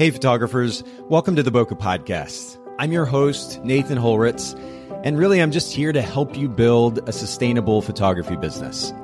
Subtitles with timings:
[0.00, 2.58] Hey, photographers, welcome to the Bokeh Podcast.
[2.78, 4.58] I'm your host, Nathan Holritz,
[5.04, 8.94] and really I'm just here to help you build a sustainable photography business.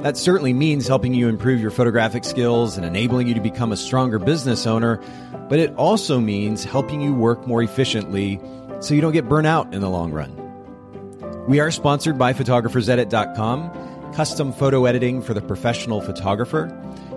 [0.00, 3.76] That certainly means helping you improve your photographic skills and enabling you to become a
[3.76, 5.00] stronger business owner,
[5.48, 8.40] but it also means helping you work more efficiently
[8.80, 10.34] so you don't get burnt out in the long run.
[11.46, 16.76] We are sponsored by photographersedit.com, custom photo editing for the professional photographer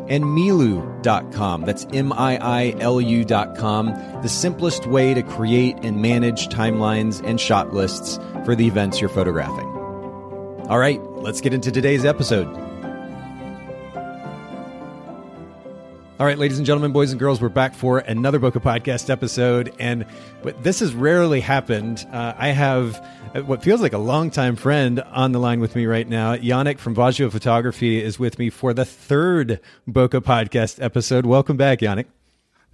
[0.10, 1.62] and Miilu.com.
[1.64, 3.88] That's M I I L U.com,
[4.22, 9.10] the simplest way to create and manage timelines and shot lists for the events you're
[9.10, 9.68] photographing.
[10.70, 12.67] All right, let's get into today's episode.
[16.20, 19.72] All right, ladies and gentlemen, boys and girls, we're back for another Bokeh Podcast episode.
[19.78, 20.04] And
[20.64, 22.08] this has rarely happened.
[22.12, 22.98] Uh, I have
[23.36, 26.36] uh, what feels like a longtime friend on the line with me right now.
[26.36, 31.28] Yannick from Vagio Photography is with me for the third Bokeh Podcast episode.
[31.28, 32.08] Welcome back, Yannick.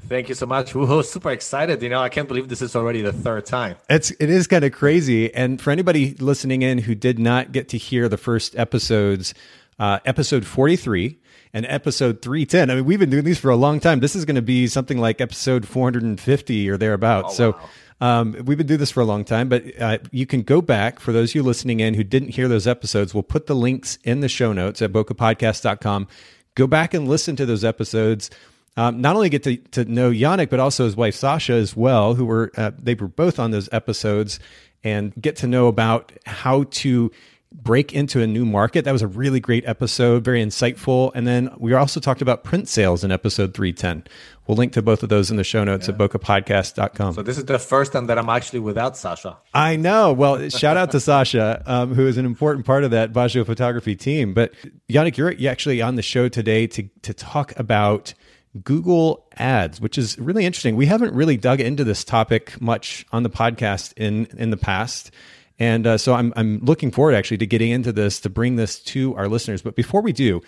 [0.07, 0.73] Thank you so much.
[0.73, 1.81] We're super excited.
[1.81, 3.75] You know, I can't believe this is already the third time.
[3.89, 5.33] It's it is kind of crazy.
[5.33, 9.33] And for anybody listening in who did not get to hear the first episodes,
[9.79, 11.19] uh, episode forty three
[11.53, 12.69] and episode 310.
[12.69, 13.99] I mean, we've been doing these for a long time.
[13.99, 17.33] This is going to be something like episode 450 or thereabouts.
[17.33, 17.59] Oh, so
[18.01, 18.21] wow.
[18.21, 20.99] um, we've been doing this for a long time, but uh, you can go back
[20.99, 23.13] for those of you listening in who didn't hear those episodes.
[23.13, 26.07] We'll put the links in the show notes at bokehpodcast.com.
[26.55, 28.31] Go back and listen to those episodes.
[28.75, 32.15] Um, not only get to, to know Yannick, but also his wife Sasha as well,
[32.15, 34.39] who were uh, they were both on those episodes,
[34.83, 37.11] and get to know about how to
[37.53, 38.85] break into a new market.
[38.85, 41.11] That was a really great episode, very insightful.
[41.15, 44.05] And then we also talked about print sales in episode 310.
[44.47, 45.93] We'll link to both of those in the show notes yeah.
[45.93, 47.13] at bokehpodcast.com.
[47.13, 49.37] So this is the first time that I'm actually without Sasha.
[49.53, 50.11] I know.
[50.11, 53.95] Well, shout out to Sasha, um, who is an important part of that Vagio photography
[53.95, 54.33] team.
[54.33, 54.53] But
[54.89, 58.13] Yannick, you're actually on the show today to, to talk about
[58.61, 60.75] Google Ads, which is really interesting.
[60.75, 65.11] We haven't really dug into this topic much on the podcast in in the past.
[65.59, 68.79] And uh, so I'm, I'm looking forward actually to getting into this to bring this
[68.79, 69.61] to our listeners.
[69.61, 70.41] But before we do,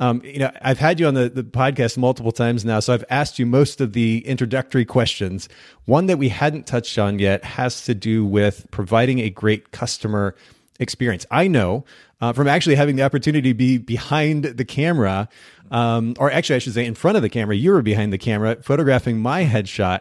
[0.00, 3.04] um, you know, I've had you on the, the podcast multiple times now, so I've
[3.10, 5.48] asked you most of the introductory questions.
[5.84, 10.34] One that we hadn't touched on yet has to do with providing a great customer
[10.78, 11.26] experience.
[11.30, 11.84] I know
[12.22, 15.28] uh, from actually having the opportunity to be behind the camera,
[15.70, 17.54] um, or actually, I should say, in front of the camera.
[17.54, 20.00] You were behind the camera photographing my headshot.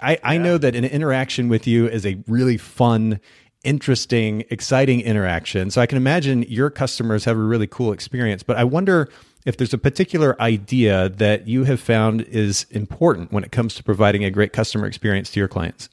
[0.00, 3.20] I, I know that an interaction with you is a really fun
[3.64, 5.70] interesting, exciting interaction.
[5.70, 8.42] So I can imagine your customers have a really cool experience.
[8.42, 9.08] But I wonder
[9.44, 13.82] if there's a particular idea that you have found is important when it comes to
[13.82, 15.88] providing a great customer experience to your clients.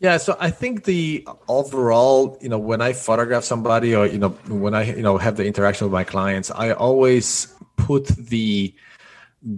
[0.00, 4.30] Yeah, so I think the overall, you know, when I photograph somebody or you know,
[4.48, 8.74] when I you know have the interaction with my clients, I always put the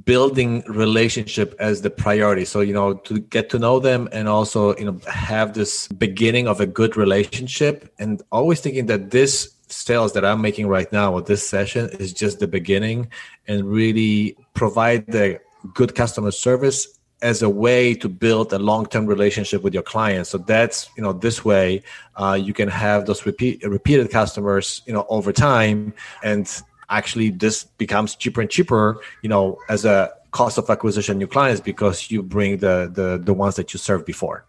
[0.04, 2.44] building relationship as the priority.
[2.44, 6.47] So you know to get to know them and also you know have this beginning
[6.48, 11.15] of a good relationship and always thinking that this sales that i'm making right now
[11.15, 13.09] or this session is just the beginning
[13.48, 15.41] and really provide the
[15.72, 20.28] good customer service as a way to build a long-term relationship with your clients.
[20.31, 21.82] So that's you know this way
[22.16, 26.47] uh, you can have those repeat repeated customers you know over time and
[26.92, 31.60] actually this becomes cheaper and cheaper you know as a cost of acquisition new clients
[31.60, 34.44] because you bring the the, the ones that you served before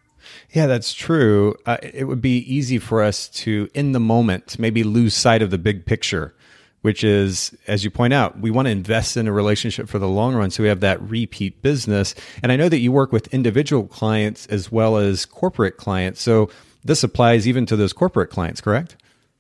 [0.52, 1.56] yeah, that's true.
[1.66, 5.50] Uh, it would be easy for us to, in the moment, maybe lose sight of
[5.52, 6.34] the big picture,
[6.82, 10.08] which is, as you point out, we want to invest in a relationship for the
[10.08, 10.52] long run.
[10.52, 12.16] So we have that repeat business.
[12.42, 16.22] And I know that you work with individual clients as well as corporate clients.
[16.22, 16.50] So
[16.84, 18.96] this applies even to those corporate clients, correct?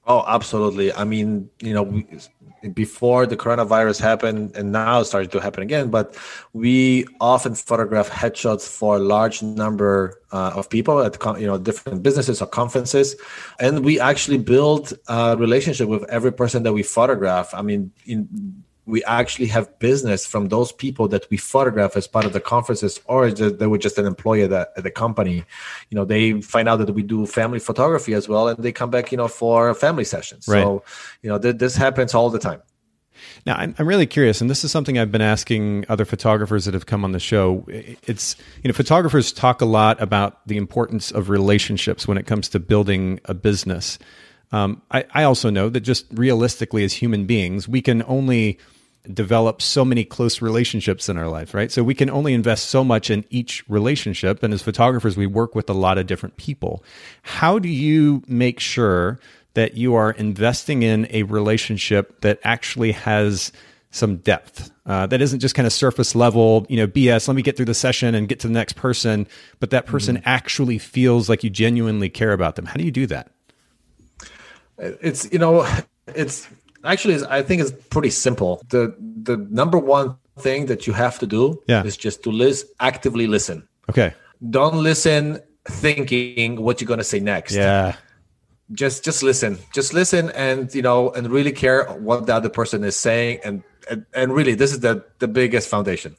[0.05, 0.91] Oh, absolutely.
[0.91, 2.03] I mean, you know,
[2.69, 6.15] before the coronavirus happened and now it's starting to happen again but
[6.53, 12.01] we often photograph headshots for a large number uh, of people at you know different
[12.03, 13.15] businesses or conferences
[13.59, 18.63] and we actually build a relationship with every person that we photograph i mean in
[18.85, 22.99] we actually have business from those people that we photograph as part of the conferences
[23.05, 25.43] or they were just an employee at the, at the company
[25.89, 28.89] you know they find out that we do family photography as well and they come
[28.89, 30.63] back you know for family sessions right.
[30.63, 30.83] so
[31.21, 32.61] you know th- this happens all the time
[33.45, 36.73] now, I'm, I'm really curious, and this is something I've been asking other photographers that
[36.73, 37.65] have come on the show.
[37.67, 42.49] It's, you know, photographers talk a lot about the importance of relationships when it comes
[42.49, 43.99] to building a business.
[44.51, 48.59] Um, I, I also know that just realistically, as human beings, we can only
[49.11, 51.71] develop so many close relationships in our life, right?
[51.71, 54.43] So we can only invest so much in each relationship.
[54.43, 56.83] And as photographers, we work with a lot of different people.
[57.23, 59.19] How do you make sure
[59.55, 63.51] that you are investing in a relationship that actually has
[63.91, 67.27] some depth uh, that isn't just kind of surface level, you know, BS.
[67.27, 69.27] Let me get through the session and get to the next person,
[69.59, 70.27] but that person mm-hmm.
[70.27, 72.65] actually feels like you genuinely care about them.
[72.65, 73.29] How do you do that?
[74.79, 75.67] It's you know,
[76.07, 76.47] it's
[76.83, 78.61] actually I think it's pretty simple.
[78.69, 81.83] the The number one thing that you have to do yeah.
[81.83, 83.67] is just to listen, actively listen.
[83.89, 84.13] Okay.
[84.49, 87.55] Don't listen thinking what you're gonna say next.
[87.55, 87.95] Yeah
[88.71, 92.83] just just listen just listen and you know and really care what the other person
[92.83, 96.15] is saying and and, and really this is the the biggest foundation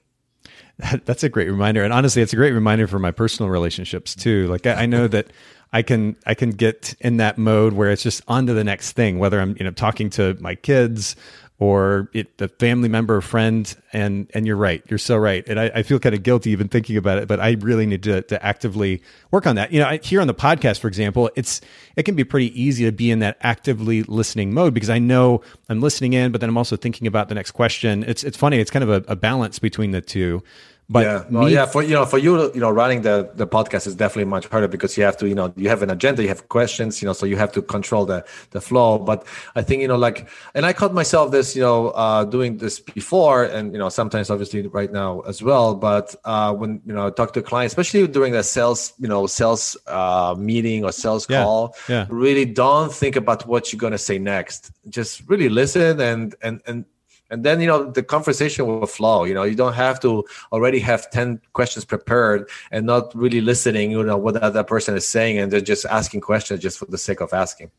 [1.05, 4.47] that's a great reminder and honestly it's a great reminder for my personal relationships too
[4.49, 5.29] like i, I know that
[5.75, 8.93] i can i can get in that mode where it's just on to the next
[8.93, 11.17] thing whether i'm you know talking to my kids
[11.61, 13.75] or it, the family member or friend.
[13.93, 14.83] And and you're right.
[14.89, 15.47] You're so right.
[15.49, 18.03] And I, I, feel kind of guilty even thinking about it but i really need
[18.03, 19.73] to, to actively work on that.
[19.73, 21.61] You know I, here on the podcast for example it's
[21.97, 25.43] it can be pretty easy to be in that actively listening mode because i know
[25.69, 28.05] i'm listening in but then i'm also thinking about the next question.
[28.05, 28.59] It's it's funny.
[28.59, 30.43] It's kind of a, a balance between the two
[30.89, 33.47] but yeah, well, me, yeah, for you know, for you, you know, running the the
[33.47, 36.23] podcast is definitely much harder because you have to, you know, you have an agenda,
[36.23, 38.99] you have questions, you know, so you have to control the the flow.
[38.99, 39.27] But
[39.57, 42.81] I think you know, like, and I caught myself this, you know, uh, doing this
[42.81, 45.75] before, and you know, sometimes obviously right now as well.
[45.75, 49.27] But uh, when you know, I talk to clients, especially during the sales, you know,
[49.27, 52.07] sales uh, meeting or sales yeah, call, yeah.
[52.11, 54.71] really don't think about what you're gonna say next.
[54.91, 56.85] Just really listen and and and
[57.31, 60.79] and then you know the conversation will flow you know you don't have to already
[60.79, 65.39] have 10 questions prepared and not really listening you know what other person is saying
[65.39, 67.71] and they're just asking questions just for the sake of asking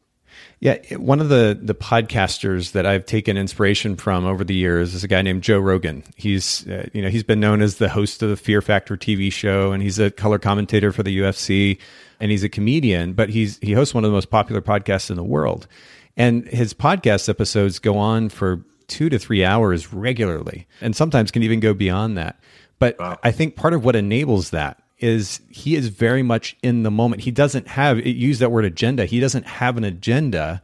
[0.59, 5.03] yeah, one of the the podcasters that I've taken inspiration from over the years is
[5.03, 6.03] a guy named Joe Rogan.
[6.15, 9.31] He's uh, you know he's been known as the host of the Fear Factor TV
[9.31, 11.77] show, and he's a color commentator for the UFC,
[12.19, 13.13] and he's a comedian.
[13.13, 15.67] But he's he hosts one of the most popular podcasts in the world,
[16.15, 21.43] and his podcast episodes go on for two to three hours regularly, and sometimes can
[21.43, 22.39] even go beyond that.
[22.79, 23.17] But wow.
[23.23, 27.21] I think part of what enables that is he is very much in the moment.
[27.21, 29.05] He doesn't have use that word agenda.
[29.05, 30.61] He doesn't have an agenda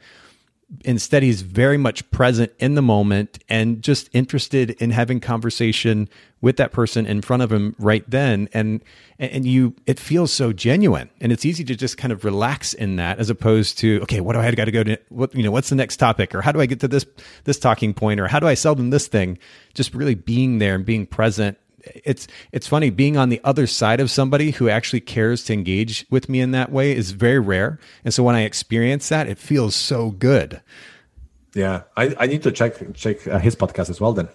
[0.85, 6.07] instead he's very much present in the moment and just interested in having conversation
[6.39, 8.47] with that person in front of him right then.
[8.53, 8.81] And
[9.19, 11.09] and you it feels so genuine.
[11.19, 14.33] And it's easy to just kind of relax in that as opposed to okay what
[14.33, 16.33] do i got to go to what you know what's the next topic?
[16.33, 17.05] Or how do i get to this
[17.43, 18.19] this talking point?
[18.19, 19.37] Or how do i sell them this thing?
[19.73, 23.99] Just really being there and being present it's it's funny being on the other side
[23.99, 27.79] of somebody who actually cares to engage with me in that way is very rare.
[28.03, 30.61] And so when i experience that it feels so good.
[31.53, 31.83] Yeah.
[31.97, 34.29] I, I need to check check uh, his podcast as well then.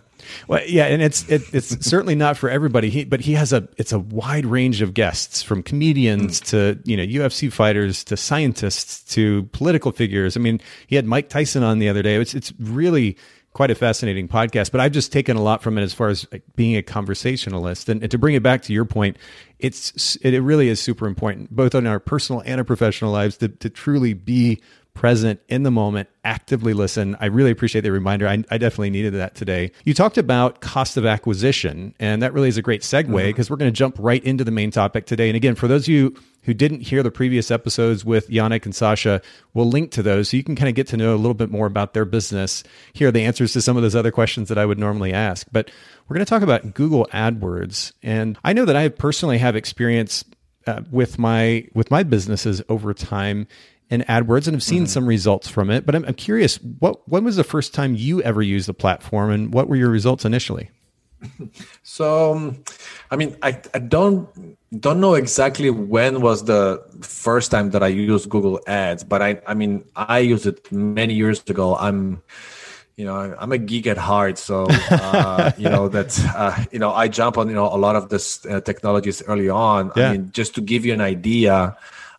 [0.49, 2.91] Well yeah and it's it, it's certainly not for everybody.
[2.91, 6.47] He, but he has a it's a wide range of guests from comedians mm.
[6.51, 10.37] to you know ufc fighters to scientists to political figures.
[10.37, 12.17] I mean he had mike tyson on the other day.
[12.17, 13.17] It's it's really
[13.57, 14.71] quite a fascinating podcast.
[14.71, 16.27] But I've just taken a lot from it as far as
[16.57, 17.89] being a conversationalist.
[17.89, 19.17] And, and to bring it back to your point,
[19.59, 23.49] it's it, really is super important, both in our personal and our professional lives, to,
[23.49, 24.61] to truly be
[24.97, 27.17] present in the moment, actively listen.
[27.21, 28.27] I really appreciate the reminder.
[28.27, 29.71] I, I, definitely needed that today.
[29.85, 33.53] You talked about cost of acquisition, and that really is a great segue because mm-hmm.
[33.53, 35.29] we're going to jump right into the main topic today.
[35.29, 38.75] And again, for those of you who didn't hear the previous episodes with Yannick and
[38.75, 39.21] Sasha,
[39.53, 41.51] we'll link to those so you can kind of get to know a little bit
[41.51, 42.65] more about their business,
[42.95, 45.47] hear the answers to some of those other questions that I would normally ask.
[45.53, 45.71] But
[46.09, 47.93] we're going to talk about Google AdWords.
[48.03, 50.25] And I know that I personally have experience
[50.67, 53.47] uh, with my with my businesses over time
[53.91, 54.87] in AdWords and have seen mm-hmm.
[54.87, 55.87] some results from it.
[55.87, 59.31] But I'm, I'm curious, what when was the first time you ever used the platform,
[59.31, 60.71] and what were your results initially?
[61.83, 62.65] So, um,
[63.11, 64.29] I mean, I, I don't
[64.79, 69.41] don't know exactly when was the first time that I used Google Ads, but I
[69.47, 71.77] I mean I used it many years ago.
[71.77, 72.23] I'm
[72.97, 76.93] you know I'm a geek at heart, so uh, you know that uh, you know
[76.93, 79.93] I jump on you know a lot of this uh, technologies early on.
[79.97, 80.11] Yeah.
[80.11, 81.79] I mean, just to give you an idea,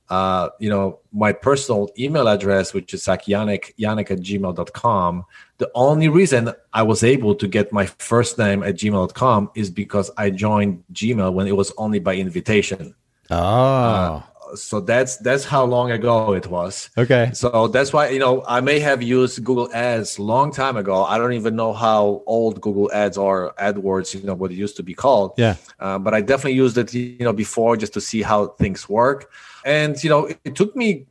[0.10, 5.26] uh, you know, my personal email address, which is like Yannick, Yannick at gmail.com.
[5.58, 10.10] The only reason I was able to get my first name at gmail.com is because
[10.18, 12.96] I joined Gmail when it was only by invitation.
[13.30, 13.36] Oh.
[13.38, 14.22] Uh,
[14.56, 16.90] so that's that's how long ago it was.
[16.98, 17.32] Okay.
[17.34, 21.04] So that's why you know I may have used Google Ads long time ago.
[21.04, 24.78] I don't even know how old Google Ads are, AdWords, you know what it used
[24.78, 25.34] to be called.
[25.38, 25.56] Yeah.
[25.82, 29.30] Uh, but I definitely used it, you know, before just to see how things work
[29.68, 31.06] and you know it, it took me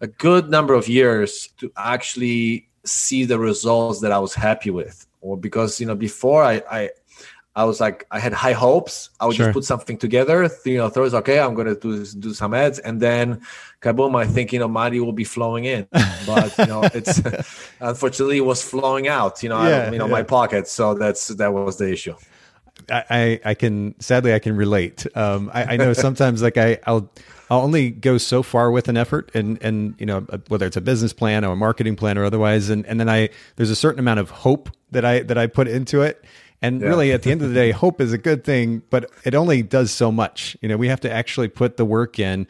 [0.00, 5.06] a good number of years to actually see the results that I was happy with,
[5.20, 6.90] or because you know before I I
[7.56, 9.10] I was like, I had high hopes.
[9.18, 9.46] I would Sure.
[9.46, 10.48] just put something together.
[10.64, 13.40] You know, throws, okay, I'm gonna do do some ads, and then,
[13.82, 14.14] kaboom!
[14.24, 15.82] I think you know money will be flowing in,
[16.30, 17.18] but you know, it's
[17.80, 19.42] unfortunately it was flowing out.
[19.42, 20.18] You know, Yeah, you know, yeah.
[20.18, 20.68] my pocket.
[20.68, 22.14] So that's that was the issue.
[22.98, 25.04] I, I I can sadly I can relate.
[25.16, 27.10] Um, I, I know sometimes like I I'll
[27.50, 30.80] I'll only go so far with an effort, and and you know whether it's a
[30.80, 33.98] business plan or a marketing plan or otherwise, and and then I there's a certain
[33.98, 36.24] amount of hope that I that I put into it.
[36.60, 36.88] And Yeah.
[36.88, 39.62] really, at the end of the day, hope is a good thing, but it only
[39.62, 40.56] does so much.
[40.60, 42.46] You know, we have to actually put the work in.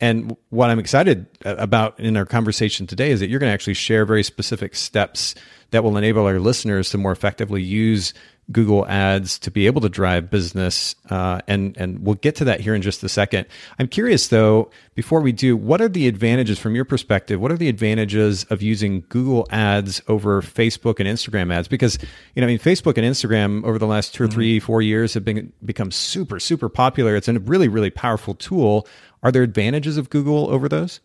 [0.00, 3.74] And what I'm excited about in our conversation today is that you're going to actually
[3.74, 5.34] share very specific steps
[5.72, 8.14] that will enable our listeners to more effectively use
[8.50, 10.94] Google Ads to be able to drive business.
[11.10, 13.46] Uh, and and we'll get to that here in just a second.
[13.78, 17.40] I'm curious though, before we do, what are the advantages from your perspective?
[17.40, 21.68] What are the advantages of using Google Ads over Facebook and Instagram ads?
[21.68, 21.98] Because
[22.34, 25.14] you know, I mean, Facebook and Instagram over the last two or three, four years
[25.14, 27.16] have been become super super popular.
[27.16, 28.86] It's a really really powerful tool.
[29.22, 31.00] Are there advantages of Google over those?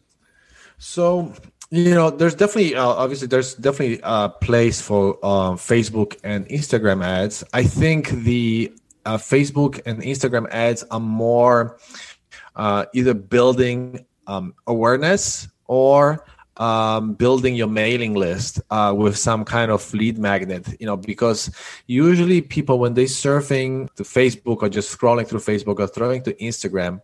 [0.78, 1.34] So
[1.74, 7.04] you know, there's definitely uh, obviously there's definitely a place for uh, Facebook and Instagram
[7.04, 7.44] ads.
[7.52, 8.72] I think the
[9.06, 11.80] uh, Facebook and Instagram ads are more
[12.56, 16.24] uh, either building um, awareness or
[16.58, 21.50] um, building your mailing list uh, with some kind of lead magnet, you know, because
[21.88, 26.34] usually people when they're surfing to Facebook or just scrolling through Facebook or throwing to
[26.36, 27.02] Instagram,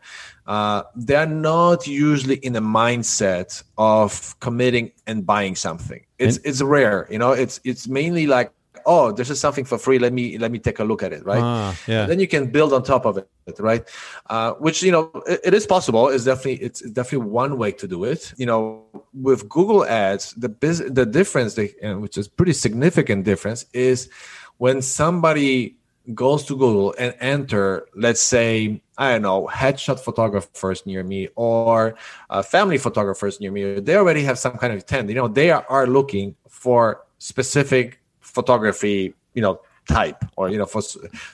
[0.47, 6.05] uh, they're not usually in a mindset of committing and buying something.
[6.19, 7.31] It's it's rare, you know.
[7.31, 8.51] It's it's mainly like,
[8.85, 9.99] oh, this is something for free.
[9.99, 11.41] Let me let me take a look at it, right?
[11.43, 12.05] Ah, yeah.
[12.05, 13.87] then you can build on top of it right
[14.29, 17.87] uh, which you know it, it is possible it's definitely it's definitely one way to
[17.87, 18.83] do it you know
[19.13, 24.09] with google ads the bus- the difference they, which is pretty significant difference is
[24.57, 25.77] when somebody
[26.13, 31.95] goes to google and enter let's say i don't know headshot photographers near me or
[32.29, 35.51] uh, family photographers near me they already have some kind of intent you know they
[35.51, 37.99] are, are looking for specific
[38.37, 39.59] photography you know
[39.89, 40.81] type or you know for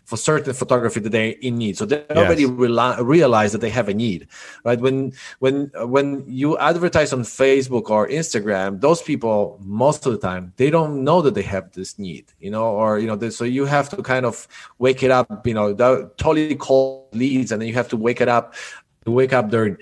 [0.06, 1.78] for certain photography that they're in need.
[1.78, 4.28] So they already rela- realize that they have a need
[4.64, 4.80] right?
[4.80, 10.54] When when when you advertise on facebook or instagram those people most of the time
[10.56, 13.44] they don't know that they have this need you know or you know they, so
[13.44, 14.48] you have to kind of
[14.80, 15.74] wake it up you know
[16.18, 18.54] totally cold leads and then you have to wake it up
[19.06, 19.78] wake up their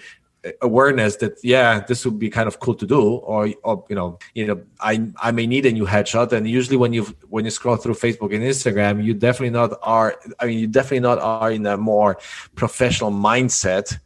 [0.62, 4.18] awareness that yeah this would be kind of cool to do or, or you know
[4.34, 6.32] you know i i may need a new headshot.
[6.34, 10.18] And usually when you when you scroll through facebook and instagram you definitely not are
[10.40, 12.18] i mean you definitely not are in a more
[12.56, 13.98] professional mindset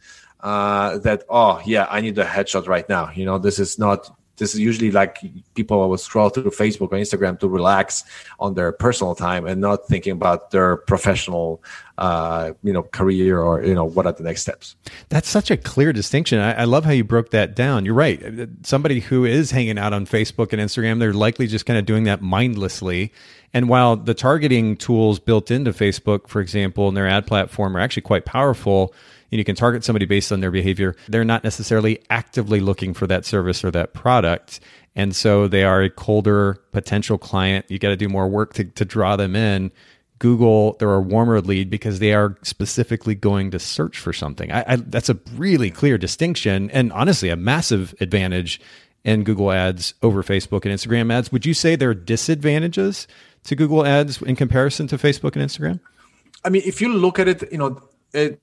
[0.42, 3.10] uh that oh yeah i need a headshot right now.
[3.12, 5.20] You know this is not this is usually like
[5.56, 8.04] people will scroll through Facebook or Instagram to relax
[8.40, 11.62] on their personal time and not thinking about their professional,
[11.98, 14.76] uh, you know, career or you know what are the next steps.
[15.10, 16.40] That's such a clear distinction.
[16.40, 17.86] I, I love how you broke that down.
[17.86, 18.22] You're right.
[18.64, 22.04] Somebody who is hanging out on Facebook and Instagram, they're likely just kind of doing
[22.06, 23.12] that mindlessly.
[23.54, 27.80] And while the targeting tools built into Facebook, for example, and their ad platform are
[27.80, 28.94] actually quite powerful,
[29.32, 33.08] and you can target somebody based on their behavior, they're not necessarily actively looking for
[33.08, 34.60] that service or that product.
[34.96, 37.66] And so they are a colder potential client.
[37.70, 39.72] You got to do more work to, to draw them in.
[40.20, 44.52] Google, they're a warmer lead because they are specifically going to search for something.
[44.52, 48.60] I, I, that's a really clear distinction and honestly a massive advantage
[49.04, 51.32] in Google ads over Facebook and Instagram ads.
[51.32, 53.08] Would you say there are disadvantages
[53.44, 55.80] to Google ads in comparison to Facebook and Instagram?
[56.44, 57.82] I mean, if you look at it, you know,
[58.14, 58.42] it,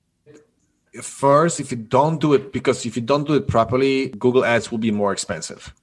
[1.01, 4.71] first, if you don't do it, because if you don't do it properly, Google ads
[4.71, 5.73] will be more expensive.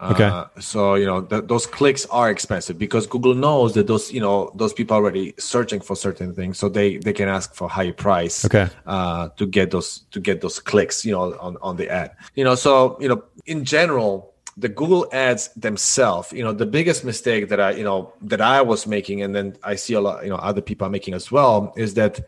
[0.00, 0.24] Okay.
[0.24, 4.20] Uh, so you know th- those clicks are expensive because Google knows that those you
[4.20, 7.68] know those people are already searching for certain things, so they they can ask for
[7.68, 8.44] higher price.
[8.44, 8.68] Okay.
[8.86, 12.12] Uh, to get those to get those clicks, you know, on on the ad.
[12.36, 17.04] You know, so you know, in general, the Google ads themselves, you know, the biggest
[17.04, 20.22] mistake that I you know that I was making, and then I see a lot,
[20.22, 22.20] you know, other people are making as well, is that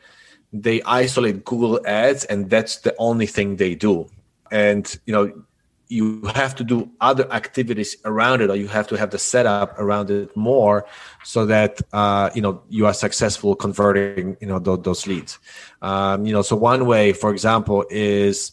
[0.53, 4.09] they isolate Google ads and that's the only thing they do.
[4.51, 5.45] And you know,
[5.91, 9.77] you have to do other activities around it or you have to have the setup
[9.79, 10.87] around it more
[11.25, 15.39] so that uh, you know you are successful converting you know th- those leads
[15.83, 18.53] um, you know so one way for example is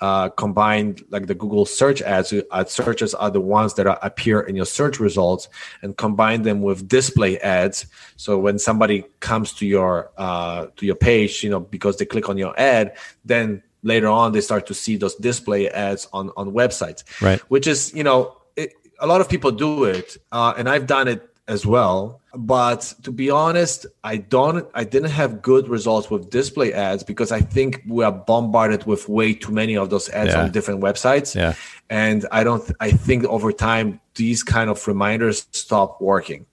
[0.00, 4.40] uh, combined like the google search ads ad searches are the ones that are, appear
[4.40, 5.48] in your search results
[5.82, 7.86] and combine them with display ads
[8.16, 12.28] so when somebody comes to your uh, to your page you know because they click
[12.28, 16.52] on your ad then later on they start to see those display ads on on
[16.52, 17.40] websites Right.
[17.50, 21.08] which is you know it, a lot of people do it uh, and i've done
[21.08, 22.20] it as well.
[22.34, 27.32] But to be honest, I don't I didn't have good results with display ads because
[27.32, 30.42] I think we are bombarded with way too many of those ads Yeah.
[30.42, 31.34] on different websites.
[31.34, 31.54] Yeah.
[31.90, 36.44] And I don't I think over time these kind of reminders stop working.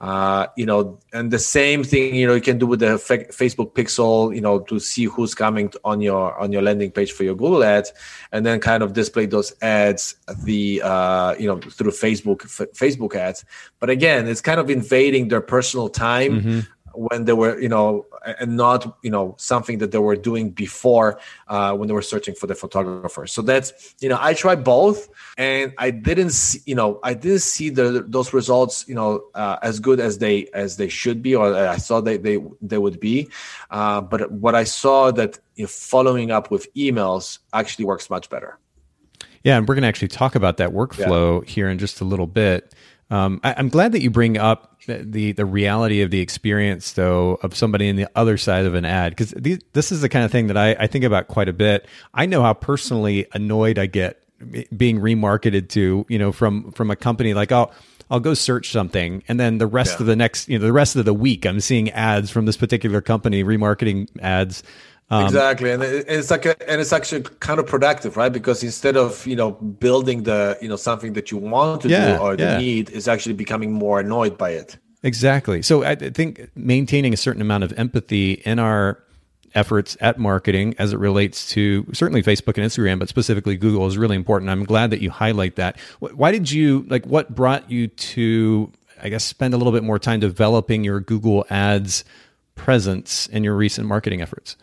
[0.00, 3.26] Uh, you know, and the same thing, you know, you can do with the fa-
[3.26, 7.24] Facebook Pixel, you know, to see who's coming on your on your landing page for
[7.24, 7.92] your Google ads,
[8.32, 13.14] and then kind of display those ads the uh, you know through Facebook f- Facebook
[13.14, 13.44] ads.
[13.78, 18.56] But again, it's kind of invading their personal time when they were, you know, and
[18.56, 22.46] not you know something that they were doing before uh, when they were searching for
[22.46, 23.26] the photographer.
[23.26, 27.40] So that's you know I tried both, and I didn't see you know I didn't
[27.40, 31.34] see the those results you know uh, as good as they as they should be
[31.34, 33.28] or I thought they they they would be.
[33.70, 38.28] Uh, but what I saw that you know, following up with emails actually works much
[38.28, 38.58] better.
[39.42, 42.26] Yeah, and we're going to actually talk about that workflow here in just a little
[42.26, 42.74] bit.
[43.10, 46.92] Um, I, I'm glad that you bring up the, the the reality of the experience,
[46.92, 49.30] though, of somebody in the other side of an ad, because
[49.72, 51.86] this is the kind of thing that I, I think about quite a bit.
[52.14, 54.22] I know how personally annoyed I get
[54.76, 57.70] being remarketed to, you know, from from a company like, oh.
[58.12, 60.00] I'll go search something, and then the rest Yeah.
[60.02, 62.56] of the next, you know, the rest of the week, I'm seeing ads from this
[62.56, 64.64] particular company, remarketing ads.
[65.12, 69.34] Um, exactly and it's like a, and it's actually counterproductive right because instead of you
[69.34, 72.54] know building the you know something that you want to Yeah, do or yeah.
[72.54, 75.62] the need is actually becoming more annoyed by it Exactly.
[75.62, 79.02] So I I think maintaining a certain amount of empathy in our
[79.54, 83.98] efforts at marketing as it relates to certainly Facebook and Instagram, but specifically Google is
[83.98, 84.50] really important.
[84.50, 85.78] I'm glad that you highlight that.
[85.98, 89.98] Why did you like what brought you to I guess spend a little bit more
[89.98, 92.04] time developing your Google Ads
[92.54, 94.56] presence in your recent marketing efforts?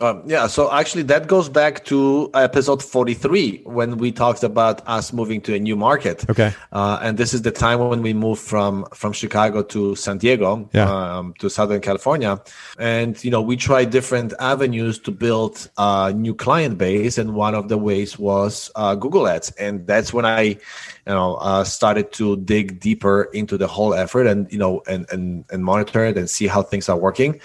[0.00, 5.12] Um, yeah, so actually that goes back to episode 43 when we talked about us
[5.12, 6.24] moving to a new market.
[6.30, 6.54] Okay.
[6.70, 10.68] Uh, and this is the time when we moved from from Chicago to San Diego,
[10.72, 10.88] Yeah.
[10.88, 12.40] um, to Southern California,
[12.78, 17.56] and you know we tried different avenues to build a new client base, and one
[17.56, 20.58] of the ways was uh, Google Ads, and that's when I, you
[21.06, 25.44] know, uh, started to dig deeper into the whole effort, and you know, and and
[25.50, 27.40] and monitor it and see how things are working,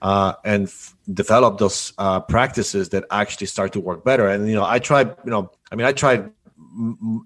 [0.00, 0.68] uh, and.
[0.68, 4.28] F- develop those uh, practices that actually start to work better.
[4.28, 6.30] And you know i tried you know i mean i tried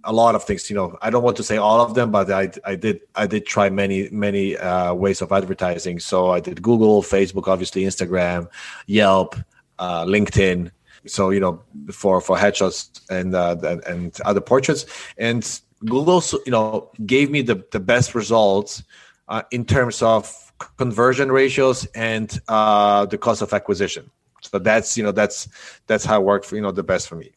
[0.04, 0.96] a lot of things you know.
[1.02, 3.70] I don't want to say all of them but i i did i did try
[3.70, 5.98] many many uh, ways of advertising.
[5.98, 8.48] So i did google facebook obviously instagram
[8.86, 9.36] yelp
[9.78, 10.70] uh, linkedin.
[11.06, 14.86] So you know for for headshots and uh, and, and other portraits.
[15.18, 18.84] And google you know gave me the the best results
[19.28, 20.41] uh, in terms of
[20.76, 25.48] conversion ratios and uh, the cost of acquisition so that's you know that's
[25.86, 27.32] that's how it worked for you know the best for me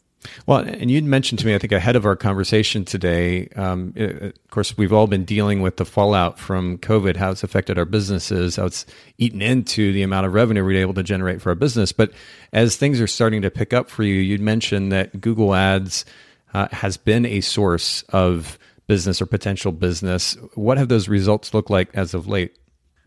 [0.47, 3.47] Well, and you'd mentioned to me, I think, ahead of our conversation today.
[3.55, 7.43] Um, uh, of course, we've all been dealing with the fallout from COVID, how it's
[7.43, 8.87] affected our businesses, how it's
[9.19, 11.91] eaten into the amount of revenue we're able to generate for our business.
[11.91, 12.11] But
[12.53, 16.05] as things are starting to pick up for you, you'd mentioned that Google Ads
[16.53, 18.57] uh, has been a source of
[18.87, 20.37] business or potential business.
[20.53, 22.55] What have those results looked like as of late?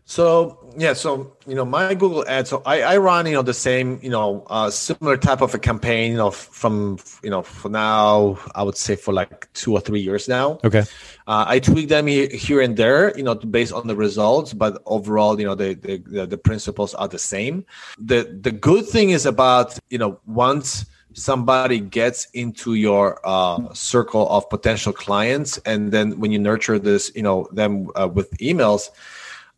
[0.09, 2.49] So yeah, so you know my Google Ads.
[2.49, 5.59] So I, I run you know the same you know uh, similar type of a
[5.59, 9.81] campaign you know from you know for now I would say for like two or
[9.81, 10.57] three years now.
[10.63, 10.79] Okay.
[11.27, 14.81] Uh, I tweak them he- here and there, you know, based on the results, but
[14.87, 17.63] overall, you know, the, the the the principles are the same.
[17.99, 24.27] The the good thing is about you know once somebody gets into your uh, circle
[24.29, 28.89] of potential clients, and then when you nurture this, you know, them uh, with emails,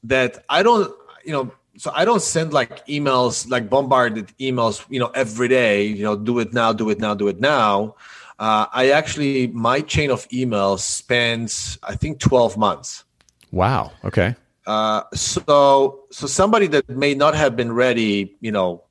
[0.04, 0.94] that I don't,
[1.26, 1.52] you know.
[1.78, 5.84] So I don't send like emails, like bombarded emails, you know, every day.
[5.86, 7.96] You know, do it now, do it now, do it now.
[8.38, 13.04] Uh, I actually my chain of emails spans I think twelve months.
[13.52, 13.92] Wow.
[14.04, 14.36] Okay.
[14.66, 18.84] Uh, so so somebody that may not have been ready, you know,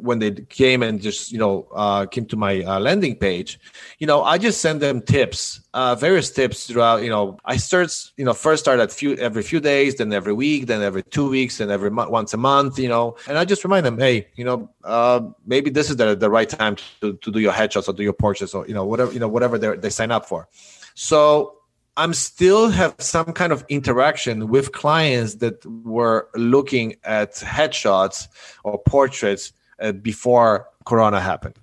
[0.00, 3.58] when they came and just you know uh, came to my uh, landing page,
[3.98, 7.02] you know, I just send them tips, uh, various tips throughout.
[7.02, 10.32] You know, I start you know first start at few every few days, then every
[10.32, 12.78] week, then every two weeks, then every once a month.
[12.78, 16.14] You know, and I just remind them, hey, you know, uh, maybe this is the
[16.14, 18.84] the right time to, to do your headshots or do your portraits or you know
[18.84, 20.48] whatever you know whatever they sign up for.
[20.94, 21.58] So
[21.96, 28.28] I'm still have some kind of interaction with clients that were looking at headshots
[28.62, 31.54] or portraits uh, before Corona happened.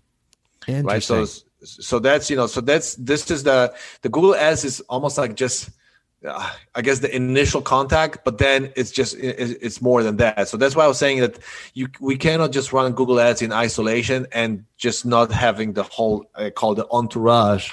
[0.67, 1.03] Right.
[1.03, 1.25] So
[1.63, 5.35] so that's you know so that's this is the the Google Ads is almost like
[5.35, 5.69] just.
[6.25, 10.47] Uh, I guess the initial contact, but then it's just it, it's more than that.
[10.47, 11.37] So that's why I was saying that
[11.75, 16.25] you we cannot just run Google Ads in isolation and just not having the whole
[16.33, 17.69] uh, called the entourage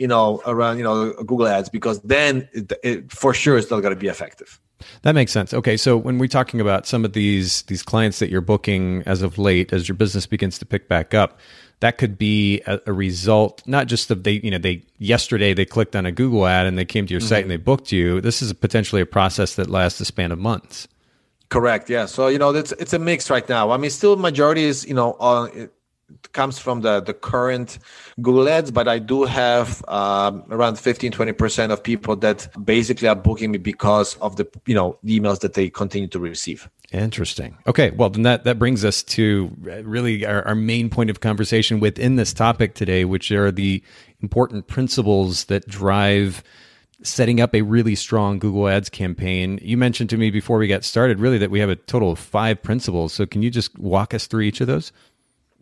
[0.00, 3.80] you know, around you know Google Ads because then it, it for sure is not
[3.80, 4.58] going to be effective.
[5.02, 5.52] That makes sense.
[5.54, 9.22] Okay, so when we're talking about some of these these clients that you're booking as
[9.22, 11.38] of late, as your business begins to pick back up,
[11.80, 15.64] that could be a, a result not just of they you know they yesterday they
[15.64, 17.28] clicked on a Google ad and they came to your mm-hmm.
[17.28, 18.20] site and they booked you.
[18.20, 20.86] This is potentially a process that lasts a span of months.
[21.48, 21.90] Correct.
[21.90, 22.06] Yeah.
[22.06, 23.70] So you know it's it's a mix right now.
[23.70, 25.70] I mean, still majority is you know on
[26.32, 27.78] comes from the, the current
[28.20, 33.16] Google Ads, but I do have um, around 15, 20% of people that basically are
[33.16, 36.68] booking me because of the, you know, emails that they continue to receive.
[36.92, 37.56] Interesting.
[37.66, 37.90] Okay.
[37.90, 42.16] Well, then that, that brings us to really our, our main point of conversation within
[42.16, 43.82] this topic today, which are the
[44.20, 46.42] important principles that drive
[47.02, 49.58] setting up a really strong Google Ads campaign.
[49.62, 52.18] You mentioned to me before we got started, really, that we have a total of
[52.18, 53.12] five principles.
[53.12, 54.92] So, can you just walk us through each of those?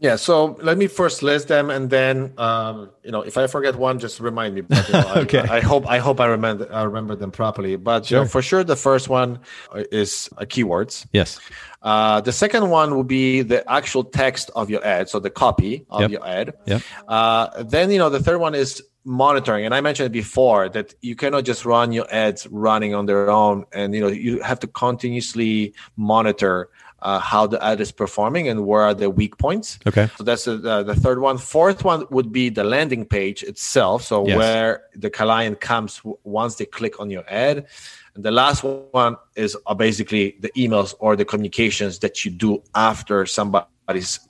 [0.00, 3.74] Yeah, so let me first list them, and then um, you know if I forget
[3.74, 4.60] one, just remind me.
[4.60, 5.40] But, you know, okay.
[5.40, 7.74] I, I, hope I hope I remember I remember them properly.
[7.74, 8.18] But sure.
[8.18, 9.40] you know, for sure, the first one
[9.74, 11.06] is uh, keywords.
[11.12, 11.40] Yes.
[11.82, 15.84] Uh, the second one will be the actual text of your ad, so the copy
[15.90, 16.10] of yep.
[16.12, 16.54] your ad.
[16.66, 16.82] Yep.
[17.08, 21.16] Uh, then you know the third one is monitoring, and I mentioned before that you
[21.16, 24.68] cannot just run your ads running on their own, and you know you have to
[24.68, 26.68] continuously monitor
[27.00, 29.78] uh, how the ad is performing and where are the weak points.
[29.86, 30.08] Okay.
[30.16, 31.38] So that's the, the third one.
[31.38, 34.02] Fourth one would be the landing page itself.
[34.02, 34.36] So yes.
[34.36, 37.66] where the client comes once they click on your ad.
[38.14, 42.62] And the last one is uh, basically the emails or the communications that you do
[42.74, 43.66] after somebody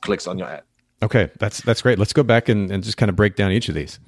[0.03, 0.63] clicks on your ad.
[1.01, 1.99] Okay, that's that's great.
[1.99, 4.01] Let's go back and, and just kind of break down each of these.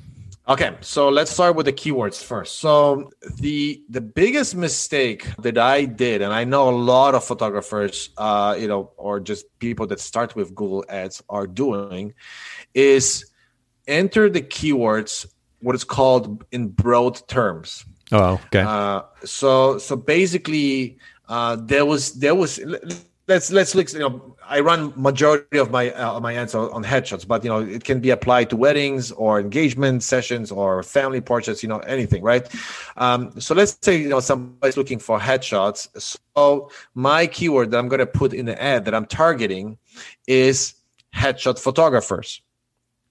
[0.48, 2.58] Okay, so let's start with the keywords first.
[2.58, 8.10] So the the biggest mistake that I did, and I know a lot of photographers,
[8.16, 12.14] uh, you know, or just people that start with Google Ads are doing,
[12.74, 13.26] is
[13.86, 15.26] enter the keywords
[15.60, 17.84] what is called in broad terms.
[18.10, 18.62] Oh, okay.
[18.62, 20.98] Uh, so so basically,
[21.28, 22.58] uh, there was there was
[23.30, 23.90] let's let's look.
[23.92, 27.60] You know, I run majority of my uh, my ads on headshots, but you know,
[27.60, 31.62] it can be applied to weddings or engagement sessions or family portraits.
[31.62, 32.46] You know, anything, right?
[32.96, 35.88] Um, so let's say you know somebody's looking for headshots.
[35.98, 39.78] So my keyword that I'm going to put in the ad that I'm targeting
[40.26, 40.74] is
[41.14, 42.42] headshot photographers,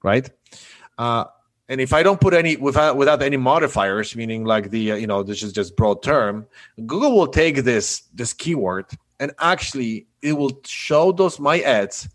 [0.04, 0.30] right?
[0.98, 1.26] Uh,
[1.70, 5.08] and if I don't put any without without any modifiers, meaning like the uh, you
[5.08, 6.46] know this is just broad term,
[6.86, 8.88] Google will take this this keyword
[9.20, 12.10] and actually it will show those my ads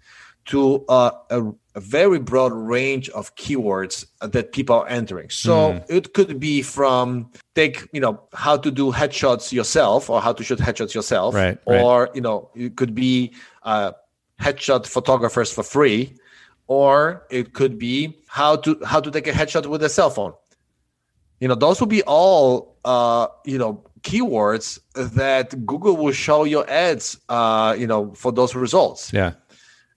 [0.47, 1.43] to uh, a,
[1.75, 5.31] a, very broad range of keywords that people are entering.
[5.31, 5.85] So mm.
[5.89, 10.45] it could be from take you know how to do headshots yourself or how to
[10.45, 12.15] shoot headshots yourself, right, or right.
[12.15, 13.93] you know it could be uh,
[14.41, 16.15] headshot photographers for free,
[16.67, 20.35] or it could be how to how to take a headshot with a cell phone.
[21.41, 26.69] You know those would be all uh, you know keywords that Google will show your
[26.71, 29.13] ads, uh, you know, for those results.
[29.13, 29.33] Yeah.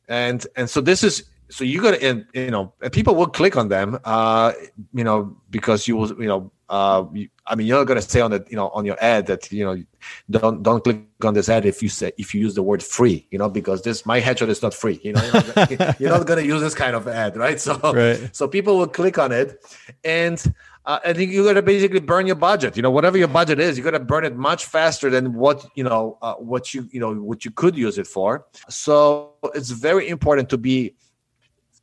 [0.07, 3.67] And and so this is so you got to you know people will click on
[3.67, 4.53] them, uh,
[4.93, 6.51] you know, because you will you know.
[6.69, 9.27] Uh, you, I mean, you're not gonna say on the you know on your ad
[9.27, 9.81] that you know
[10.29, 13.25] don't don't click on this ad if you say if you use the word free,
[13.31, 14.99] you know, because this my headshot is not free.
[15.01, 17.57] You know, you're not, gonna, you're not gonna use this kind of ad, right?
[17.57, 18.35] So right.
[18.35, 19.63] so people will click on it,
[20.03, 20.43] and
[20.87, 22.77] uh, I think you got to basically burn your budget.
[22.77, 25.65] You know, whatever your budget is, you got to burn it much faster than what
[25.75, 28.47] you know uh, what you you know what you could use it for.
[28.69, 30.95] So it's very important to be,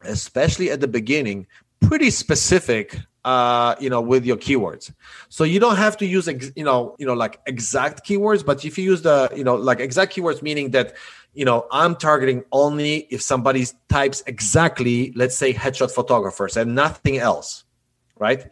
[0.03, 1.47] especially at the beginning,
[1.81, 2.99] pretty specific.
[3.27, 4.93] Uh, you know, with your keywords.
[5.31, 8.63] So you don't have to use ex- you know you know like exact keywords, but
[8.67, 10.93] if you use the you know like exact keywords, meaning that
[11.33, 17.19] you know i'm targeting only if somebody types exactly let's say headshot photographers and nothing
[17.19, 17.65] else
[18.19, 18.47] right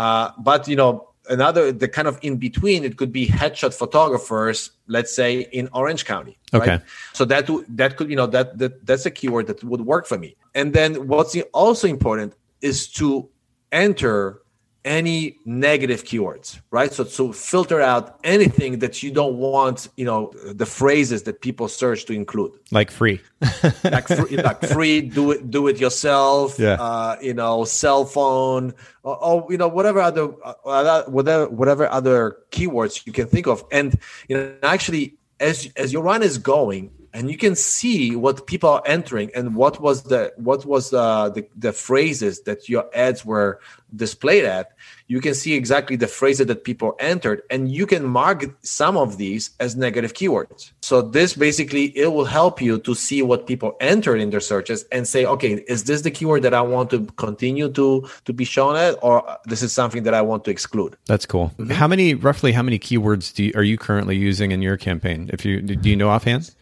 [0.00, 4.70] uh, but you know, another the kind of in between, it could be headshot photographers,
[4.86, 6.38] let's say in Orange County.
[6.54, 6.70] Okay.
[6.70, 6.82] Right?
[7.12, 10.16] So that that could you know that, that that's a keyword that would work for
[10.16, 10.36] me.
[10.54, 12.32] And then what's also important
[12.62, 13.28] is to
[13.72, 14.40] enter
[14.84, 16.92] any negative keywords right?
[16.92, 21.68] So to filter out anything that you don't want you know the phrases that people
[21.68, 22.52] search to include.
[22.70, 23.20] Like free.
[23.84, 26.74] Like, free like free do it do it yourself yeah.
[26.74, 32.36] uh, you know cell phone or, or, you know whatever other uh, whatever whatever other
[32.50, 33.64] keywords you can think of.
[33.72, 38.46] And you know actually as as your run is going and you can see what
[38.46, 42.84] people are entering and what was the what was the the, the phrases that your
[42.94, 43.60] ads were
[43.96, 44.72] displayed at.
[45.08, 49.18] You can see exactly the phrases that people entered and you can mark some of
[49.18, 50.70] these as negative keywords.
[50.82, 54.84] So this basically it will help you to see what people entered in their searches
[54.92, 58.44] and say okay is this the keyword that i want to continue to to be
[58.44, 60.96] shown at or this is something that i want to exclude?
[61.06, 61.52] That's cool.
[61.58, 61.72] Mm-hmm.
[61.72, 65.28] how many roughly how many keywords do you, are you currently using in your campaign?
[65.32, 66.54] If you do you know offhand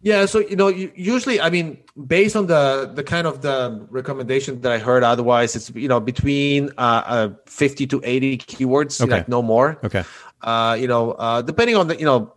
[0.00, 4.60] yeah, so you know, usually, I mean, based on the the kind of the recommendation
[4.60, 9.10] that I heard, otherwise, it's you know between uh, uh fifty to eighty keywords, okay.
[9.10, 9.78] like no more.
[9.82, 10.04] Okay.
[10.42, 12.32] Uh, you know, uh, depending on the you know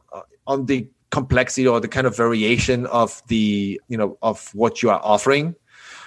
[0.47, 4.89] on the complexity or the kind of variation of the you know of what you
[4.89, 5.56] are offering,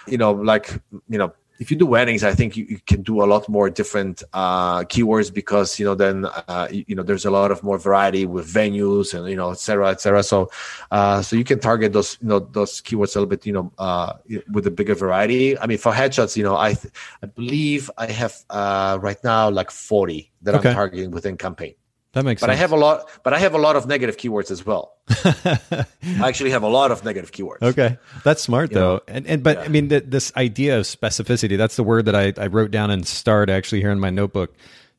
[0.08, 0.70] you know, like
[1.08, 3.70] you know if you do weddings, I think you, you can do a lot more
[3.70, 7.62] different uh, keywords because you know then uh, you, you, know there's a lot of
[7.62, 10.22] more variety with venues and you know et cetera, et cetera.
[10.22, 10.50] So
[10.90, 13.72] uh, so you can target those you know those keywords a little bit you know
[13.78, 14.14] uh,
[14.50, 15.58] with a bigger variety.
[15.58, 19.48] I mean for headshots, you know I th- I believe I have uh, right now
[19.50, 20.70] like 40 that okay.
[20.70, 21.74] I'm targeting within campaign.
[22.14, 22.56] That makes but sense.
[22.56, 24.94] I have a lot, but I have a lot of negative keywords as well.
[25.24, 25.84] I
[26.22, 27.62] actually have a lot of negative keywords.
[27.62, 28.94] Okay, that's smart you though.
[28.94, 29.02] Know?
[29.08, 29.64] And and but yeah.
[29.64, 31.58] I mean this idea of specificity.
[31.58, 34.54] That's the word that I, I wrote down and starred actually here in my notebook.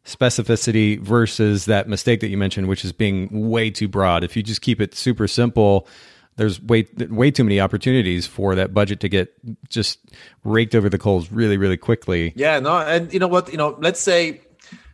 [0.05, 4.23] Specificity versus that mistake that you mentioned, which is being way too broad.
[4.23, 5.87] If you just keep it super simple,
[6.35, 9.33] there's way way too many opportunities for that budget to get
[9.69, 9.99] just
[10.43, 12.33] raked over the coals really really quickly.
[12.35, 13.49] Yeah, no, and you know what?
[13.51, 14.41] You know, let's say,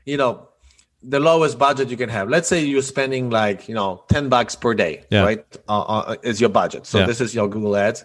[0.05, 0.47] you know,
[1.03, 2.29] the lowest budget you can have.
[2.29, 5.23] Let's say you're spending like you know ten bucks per day, yeah.
[5.23, 5.45] right?
[5.67, 6.85] Uh, uh, is your budget.
[6.85, 7.05] So yeah.
[7.05, 8.03] this is your Google Ads,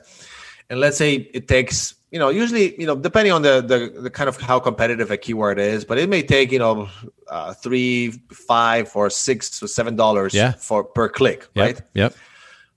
[0.70, 4.10] and let's say it takes you know usually you know depending on the the, the
[4.10, 6.88] kind of how competitive a keyword is, but it may take you know
[7.28, 10.52] uh, three, five, or six or seven dollars yeah.
[10.52, 11.66] for per click, yep.
[11.66, 11.82] right?
[11.94, 12.14] Yep.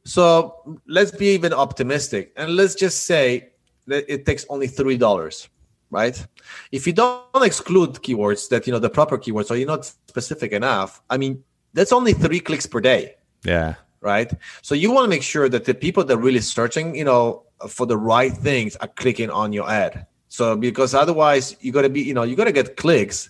[0.04, 3.50] So let's be even optimistic, and let's just say
[3.88, 5.48] that it takes only three dollars
[5.92, 6.26] right?
[6.72, 10.52] If you don't exclude keywords that you know the proper keywords, or you're not specific
[10.52, 13.16] enough, I mean, that's only three clicks per day.
[13.44, 13.76] Yeah.
[14.02, 14.32] Right.
[14.62, 17.44] So you want to make sure that the people that are really searching, you know,
[17.68, 20.08] for the right things are clicking on your ad.
[20.30, 23.30] So because otherwise you got to be, you know, you got to get clicks,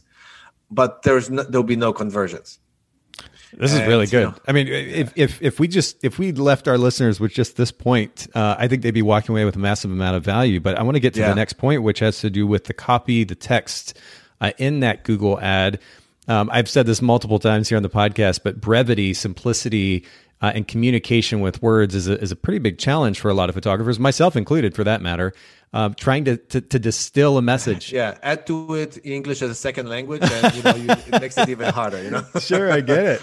[0.69, 2.59] but there's no, there'll be no conversions.
[3.53, 4.19] This is really good.
[4.19, 7.31] You know, I mean, if, if if we just if we left our listeners with
[7.31, 10.23] just this point, uh, I think they'd be walking away with a massive amount of
[10.23, 10.59] value.
[10.59, 11.29] But I want to get to yeah.
[11.29, 13.97] the next point, which has to do with the copy, the text
[14.39, 15.79] uh, in that Google ad.
[16.27, 20.05] Um, I've said this multiple times here on the podcast, but brevity, simplicity,
[20.41, 23.49] uh, and communication with words is a, is a pretty big challenge for a lot
[23.49, 25.33] of photographers, myself included, for that matter.
[25.71, 27.93] Uh, trying to, to, to distill a message.
[27.99, 31.37] Yeah, add to it English as a second language, and you know, you, it makes
[31.37, 32.01] it even harder.
[32.01, 32.25] You know.
[32.39, 33.21] sure, I get it.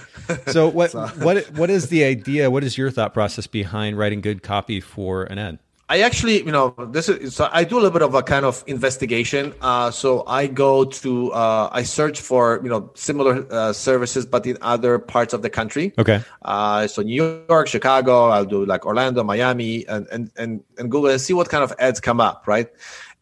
[0.49, 1.07] So, what so.
[1.19, 2.51] what what is the idea?
[2.51, 5.59] What is your thought process behind writing good copy for an ad?
[5.89, 8.45] I actually, you know, this is so I do a little bit of a kind
[8.45, 9.55] of investigation.
[9.61, 14.47] Uh, so I go to, uh, I search for, you know, similar uh, services, but
[14.47, 15.93] in other parts of the country.
[15.97, 16.23] Okay.
[16.43, 21.11] Uh, so New York, Chicago, I'll do like Orlando, Miami, and and and and Google
[21.11, 22.69] and see what kind of ads come up, right?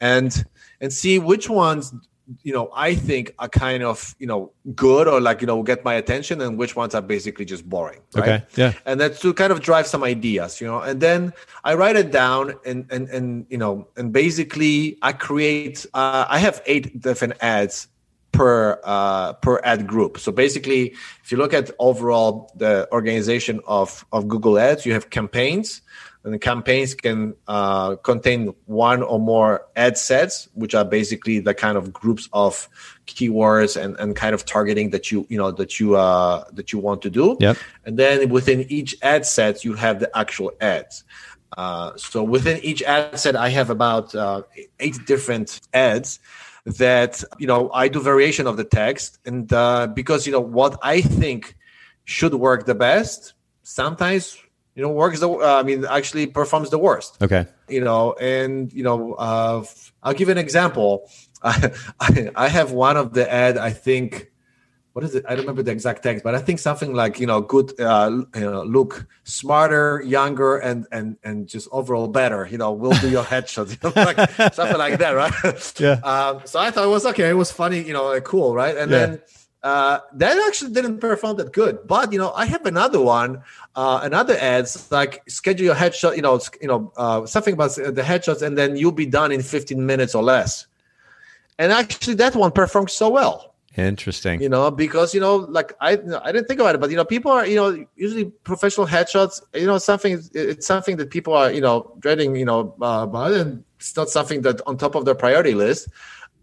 [0.00, 0.44] And
[0.80, 1.92] and see which ones
[2.42, 5.84] you know i think are kind of you know good or like you know get
[5.84, 8.22] my attention and which ones are basically just boring right?
[8.22, 11.32] okay yeah and that's to kind of drive some ideas you know and then
[11.64, 16.38] i write it down and and and you know and basically i create uh, i
[16.38, 17.88] have eight different ads
[18.34, 20.18] per uh, per ad group.
[20.18, 25.08] So basically, if you look at overall the organization of of Google Ads, you have
[25.10, 25.80] campaigns,
[26.24, 31.76] and campaigns can uh, contain one or more ad sets which are basically the kind
[31.76, 32.68] of groups of
[33.06, 36.78] keywords and, and kind of targeting that you you know that you uh, that you
[36.78, 37.36] want to do.
[37.40, 37.56] Yep.
[37.84, 41.04] and then within each ad set you have the actual ads.
[41.56, 44.42] Uh, so within each ad set i have about uh,
[44.80, 46.18] eight different ads
[46.64, 49.18] that you know i do variation of the text.
[49.26, 51.54] And uh, because you know what i think
[52.04, 54.38] should work the best sometimes
[54.74, 57.22] you know works the uh, i mean actually performs the worst.
[57.22, 57.46] Okay.
[57.68, 59.64] You know and you know uh,
[60.02, 61.08] i'll give an example.
[61.42, 64.30] I, I, I have one of the ad i think
[64.94, 65.24] what is it?
[65.26, 68.10] I don't remember the exact text but i think something like you know good uh,
[68.34, 73.10] you know look smarter younger and and and just overall better you know we'll do
[73.10, 75.80] your headshot you know, like, something like that right?
[75.80, 76.00] Yeah.
[76.04, 77.28] Um, so i thought it was okay.
[77.28, 78.76] It was funny you know cool right?
[78.76, 79.06] And yeah.
[79.06, 79.20] then
[79.64, 81.78] uh, that actually didn't perform that good.
[81.86, 83.42] But you know, I have another one,
[83.74, 86.16] uh, another ads like schedule your headshot.
[86.16, 89.42] You know, you know uh, something about the headshots, and then you'll be done in
[89.42, 90.66] 15 minutes or less.
[91.58, 93.54] And actually, that one performed so well.
[93.76, 94.42] Interesting.
[94.42, 97.04] You know, because you know, like I, I didn't think about it, but you know,
[97.06, 99.40] people are, you know, usually professional headshots.
[99.54, 102.36] You know, something it's something that people are, you know, dreading.
[102.36, 105.88] You know, uh, and it's not something that on top of their priority list.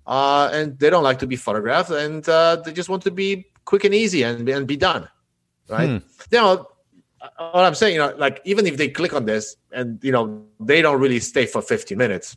[0.06, 3.46] Uh, and they don't like to be photographed, and uh, they just want to be
[3.66, 5.08] quick and easy and and be done,
[5.70, 5.90] right?
[5.90, 5.98] Hmm.
[6.32, 6.68] You know,
[7.38, 10.44] what I'm saying, you know, like even if they click on this and you know
[10.60, 12.36] they don't really stay for 15 minutes,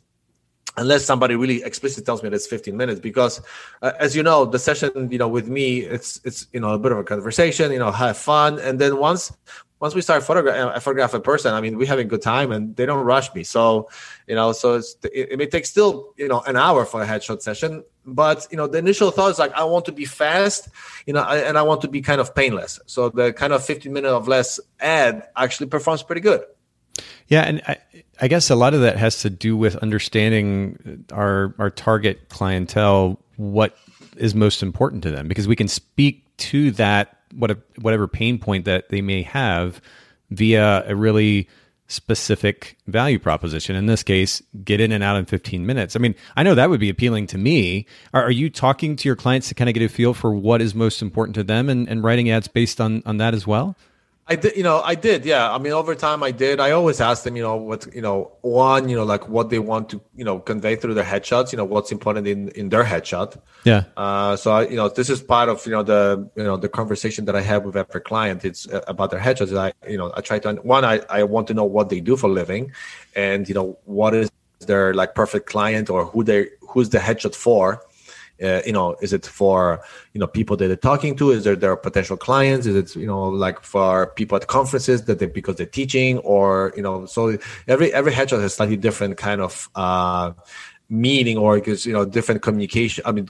[0.77, 3.41] unless somebody really explicitly tells me that it's 15 minutes because
[3.81, 6.79] uh, as you know the session you know with me it's it's you know a
[6.79, 8.59] bit of a conversation you know have fun.
[8.59, 9.31] And then once
[9.79, 12.21] once we start photograph I uh, photograph a person i mean we're having a good
[12.21, 13.43] time and they don't rush me.
[13.43, 13.89] So
[14.27, 17.07] you know so it's it, it may take still you know an hour for a
[17.07, 20.69] headshot session but you know the initial thought is like i want to be fast
[21.07, 22.79] you know I, and i want to be kind of painless.
[22.85, 26.41] So the kind of 15 minute of less ad actually performs pretty good.
[27.27, 27.77] Yeah, and I,
[28.21, 33.19] I guess a lot of that has to do with understanding our our target clientele,
[33.37, 33.77] what
[34.17, 38.65] is most important to them, because we can speak to that what whatever pain point
[38.65, 39.81] that they may have
[40.31, 41.47] via a really
[41.87, 43.75] specific value proposition.
[43.75, 45.95] In this case, get in and out in 15 minutes.
[45.95, 47.85] I mean, I know that would be appealing to me.
[48.13, 50.61] Are, are you talking to your clients to kind of get a feel for what
[50.61, 53.75] is most important to them and, and writing ads based on, on that as well?
[54.27, 55.53] I did, you know, I did, yeah.
[55.53, 56.59] I mean, over time, I did.
[56.59, 59.59] I always ask them, you know, what, you know, one, you know, like what they
[59.59, 61.51] want to, you know, convey through their headshots.
[61.51, 63.39] You know, what's important in in their headshot.
[63.65, 63.83] Yeah.
[63.95, 66.69] Uh, so I, you know, this is part of you know the you know the
[66.69, 68.43] conversation that I have with every client.
[68.43, 69.55] It's uh, about their headshots.
[69.55, 72.17] I, you know, I try to one, I I want to know what they do
[72.17, 72.71] for living,
[73.15, 77.35] and you know, what is their like perfect client or who they who's the headshot
[77.35, 77.83] for
[78.43, 79.81] uh, you know is it for
[80.13, 81.31] you know people that they're talking to?
[81.31, 82.65] Is there their potential clients?
[82.65, 86.73] Is it you know like for people at conferences that they because they're teaching or
[86.75, 90.31] you know so every every headshot has slightly different kind of uh
[90.87, 93.27] meaning or because you know different communication i mean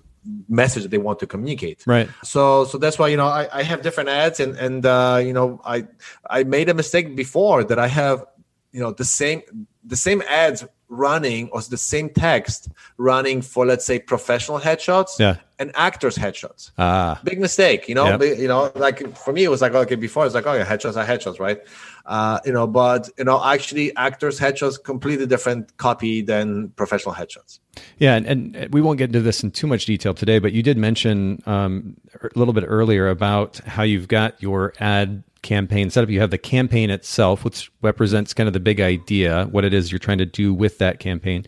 [0.49, 1.83] message that they want to communicate.
[1.85, 2.09] Right.
[2.23, 5.33] So so that's why you know i, I have different ads and and uh you
[5.33, 5.85] know i
[6.29, 8.25] i made a mistake before that i have
[8.71, 9.41] you know the same
[9.83, 15.37] the same ads running or the same text running for let's say professional headshots yeah.
[15.57, 16.71] and actors headshots.
[16.77, 17.19] Ah.
[17.23, 18.05] Big mistake you know?
[18.05, 18.37] Yep.
[18.37, 20.95] you know like for me it was like okay before it's like oh yeah headshots
[20.95, 21.59] are headshots right?
[22.05, 27.59] Uh you know but you know actually actors headshots completely different copy than professional headshots.
[27.97, 30.61] Yeah and, and we won't get into this in too much detail today but you
[30.61, 36.09] did mention um, a little bit earlier about how you've got your ad campaign setup.
[36.09, 39.91] You have the campaign itself, which represents kind of the big idea, what it is
[39.91, 41.45] you're trying to do with that campaign.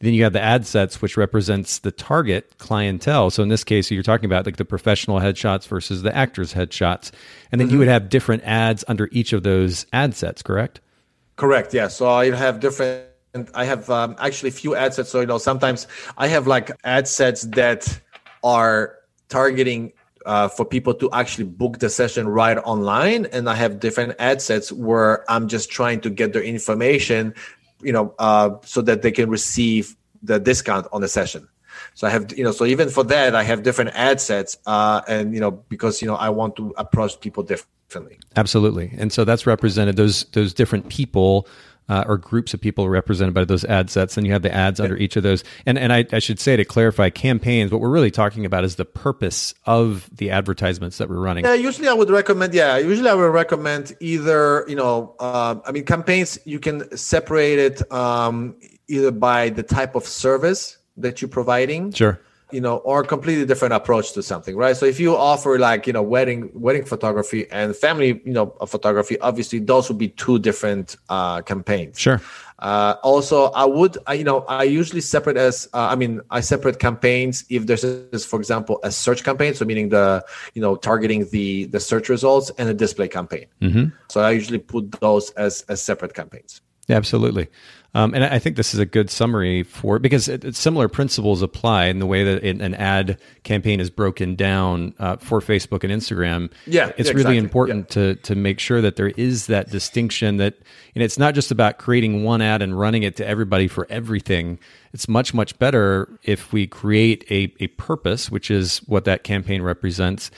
[0.00, 3.30] Then you have the ad sets, which represents the target clientele.
[3.30, 7.10] So in this case, you're talking about like the professional headshots versus the actors' headshots.
[7.50, 7.72] And then mm-hmm.
[7.72, 10.80] you would have different ads under each of those ad sets, correct?
[11.34, 11.74] Correct.
[11.74, 11.88] Yeah.
[11.88, 13.06] So I have different
[13.54, 15.10] I have um, actually few ad sets.
[15.10, 18.00] So you know, sometimes I have like ad sets that
[18.44, 18.94] are
[19.28, 19.92] targeting
[20.28, 23.26] uh, for people to actually book the session right online.
[23.26, 27.34] And i have different ad sets where i'm just trying to get their information
[27.82, 31.48] you know uh, so that they can receive the discount on the session.
[31.94, 35.00] So i have you know so even for that i have different ad sets uh,
[35.08, 38.18] and you know because you know i want to approach people differently.
[38.36, 38.92] Absolutely.
[38.98, 41.48] And so that's represented those those different people
[41.88, 44.80] uh, or groups of people represented by those ad sets, and you have the ads
[44.80, 45.44] under each of those.
[45.66, 47.70] And and I, I, should say to clarify, campaigns.
[47.70, 51.44] What we're really talking about is the purpose of the advertisements that we're running.
[51.44, 52.54] Yeah, usually I would recommend.
[52.54, 57.58] Yeah, usually I would recommend either you know, uh, I mean, campaigns you can separate
[57.58, 58.56] it um,
[58.88, 61.92] either by the type of service that you're providing.
[61.92, 62.20] Sure
[62.50, 65.92] you know or completely different approach to something right so if you offer like you
[65.92, 70.96] know wedding wedding photography and family you know photography obviously those would be two different
[71.08, 72.20] uh campaigns sure
[72.60, 76.40] uh, also, I would, I, you know, I usually separate as, uh, I mean, I
[76.40, 80.74] separate campaigns if there's, a, for example, a search campaign, so meaning the, you know,
[80.74, 83.46] targeting the the search results and a display campaign.
[83.62, 83.94] Mm-hmm.
[84.08, 86.60] So I usually put those as as separate campaigns.
[86.88, 87.48] Yeah, absolutely.
[87.94, 91.86] Um, and I think this is a good summary for because it, similar principles apply
[91.86, 96.52] in the way that an ad campaign is broken down uh, for Facebook and Instagram.
[96.66, 97.38] Yeah, it's yeah, really exactly.
[97.38, 97.94] important yeah.
[97.94, 100.58] to to make sure that there is that distinction that
[100.94, 104.58] and it's not just about creating one ad and running it to everybody for everything.
[104.92, 109.62] It's much much better if we create a a purpose, which is what that campaign
[109.62, 110.30] represents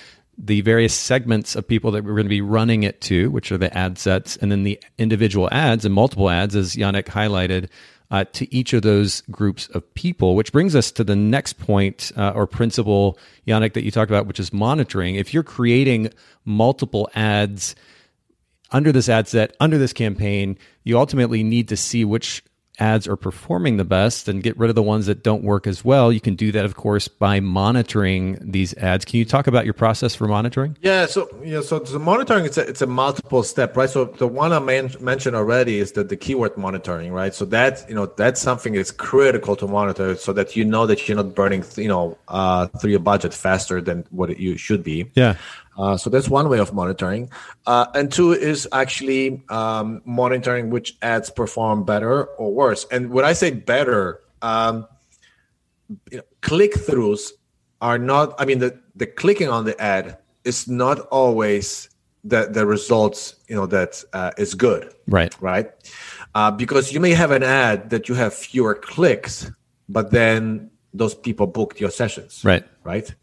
[0.43, 3.59] the various segments of people that we're going to be running it to, which are
[3.59, 7.69] the ad sets, and then the individual ads and multiple ads, as Yannick highlighted,
[8.11, 12.11] uh, to each of those groups of people, which brings us to the next point
[12.17, 15.15] uh, or principle, Yannick, that you talked about, which is monitoring.
[15.15, 16.11] If you're creating
[16.45, 17.77] multiple ads
[18.73, 22.43] under this ad set, under this campaign, you ultimately need to see which
[22.81, 25.85] ads are performing the best and get rid of the ones that don't work as
[25.85, 26.11] well.
[26.11, 29.05] You can do that, of course, by monitoring these ads.
[29.05, 30.77] Can you talk about your process for monitoring?
[30.81, 33.91] Yeah, so yeah, so the monitoring it's a it's a multiple step, right?
[33.91, 37.35] So the one I man- mentioned already is that the keyword monitoring, right?
[37.35, 41.07] So that you know that's something that's critical to monitor, so that you know that
[41.07, 45.11] you're not burning, you know, uh, through your budget faster than what you should be.
[45.15, 45.37] Yeah.
[45.81, 47.31] Uh, so that's one way of monitoring.
[47.67, 52.85] Uh, and two is actually um, monitoring which ads perform better or worse.
[52.93, 54.87] And when I say better, um,
[56.11, 57.31] you know, click throughs
[57.81, 61.89] are not, I mean, the, the clicking on the ad is not always
[62.25, 64.93] the, the results, you know, that uh, is good.
[65.07, 65.35] Right.
[65.41, 65.71] Right.
[66.35, 69.51] Uh, because you may have an ad that you have fewer clicks,
[69.89, 72.45] but then those people booked your sessions.
[72.45, 72.67] Right.
[72.85, 73.15] Right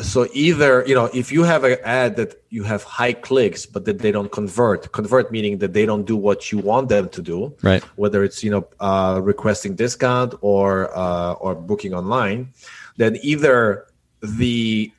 [0.00, 3.84] so either you know if you have an ad that you have high clicks but
[3.84, 7.20] that they don't convert convert meaning that they don't do what you want them to
[7.20, 7.82] do right.
[7.96, 12.48] whether it's you know uh, requesting discount or uh, or booking online
[12.96, 13.86] then either
[14.22, 14.90] the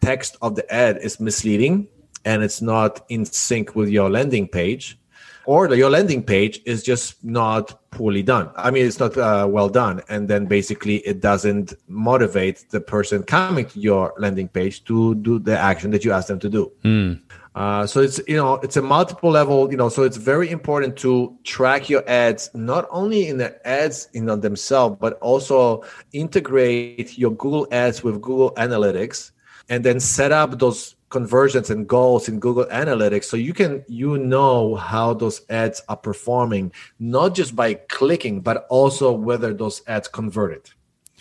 [0.00, 1.88] text of the ad is misleading
[2.24, 4.98] and it's not in sync with your landing page
[5.48, 8.50] or your landing page is just not poorly done.
[8.54, 13.22] I mean, it's not uh, well done, and then basically it doesn't motivate the person
[13.22, 16.70] coming to your landing page to do the action that you ask them to do.
[16.84, 17.22] Mm.
[17.54, 20.96] Uh, so it's you know it's a multiple level you know so it's very important
[20.98, 25.82] to track your ads not only in the ads in on themselves but also
[26.12, 29.32] integrate your Google ads with Google Analytics
[29.70, 33.24] and then set up those conversions and goals in Google Analytics.
[33.24, 38.66] So you can you know how those ads are performing not just by clicking but
[38.68, 40.70] also whether those ads converted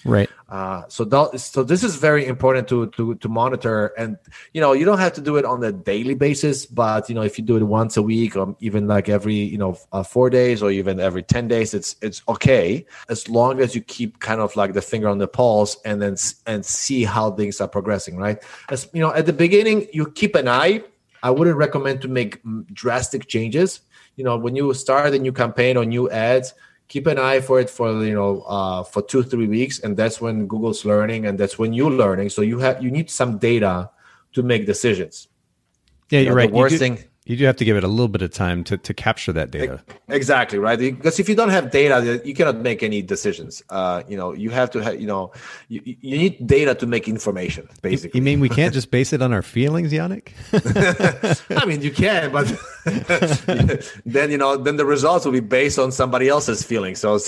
[0.06, 0.30] right.
[0.50, 1.04] Uh, so
[1.36, 3.88] so this is very important to to to monitor.
[3.98, 4.18] And
[4.54, 7.22] you know you don't have to do it on a daily basis but you know
[7.22, 10.30] if you do it once a week or even like every you know uh, four
[10.30, 12.86] days or even every 10 days it's it's okay.
[13.10, 16.16] As long as you keep kind of like the finger on the pulse and then
[16.46, 18.42] and see how things are progressing right?
[18.70, 20.84] As you know at the beginning you keep an eye.
[21.24, 22.40] I wouldn't recommend to make
[22.72, 23.82] drastic changes.
[24.16, 26.54] You know when you start a new campaign or new ads
[26.88, 30.22] keep an eye for it for you know uh, for two three weeks and that's
[30.22, 32.30] when google's learning and that's when you're learning.
[32.30, 33.90] So you have you need some data
[34.34, 35.28] to make decisions.
[36.10, 36.52] Yeah you're you know, right.
[36.52, 38.78] The worst thing you do have to give it a little bit of time to,
[38.78, 39.84] to capture that data.
[40.08, 40.80] Exactly right?
[40.80, 43.62] Because if you don't have data you cannot make any decisions.
[43.70, 45.32] Uh, you know you have to have you know
[45.68, 48.18] you, you need data to make information basically.
[48.18, 50.32] you mean we can't just base it on our feelings yannick?
[51.62, 52.48] I mean you can but
[54.06, 57.00] then you know then the results will be based on somebody else's feelings.
[57.00, 57.20] So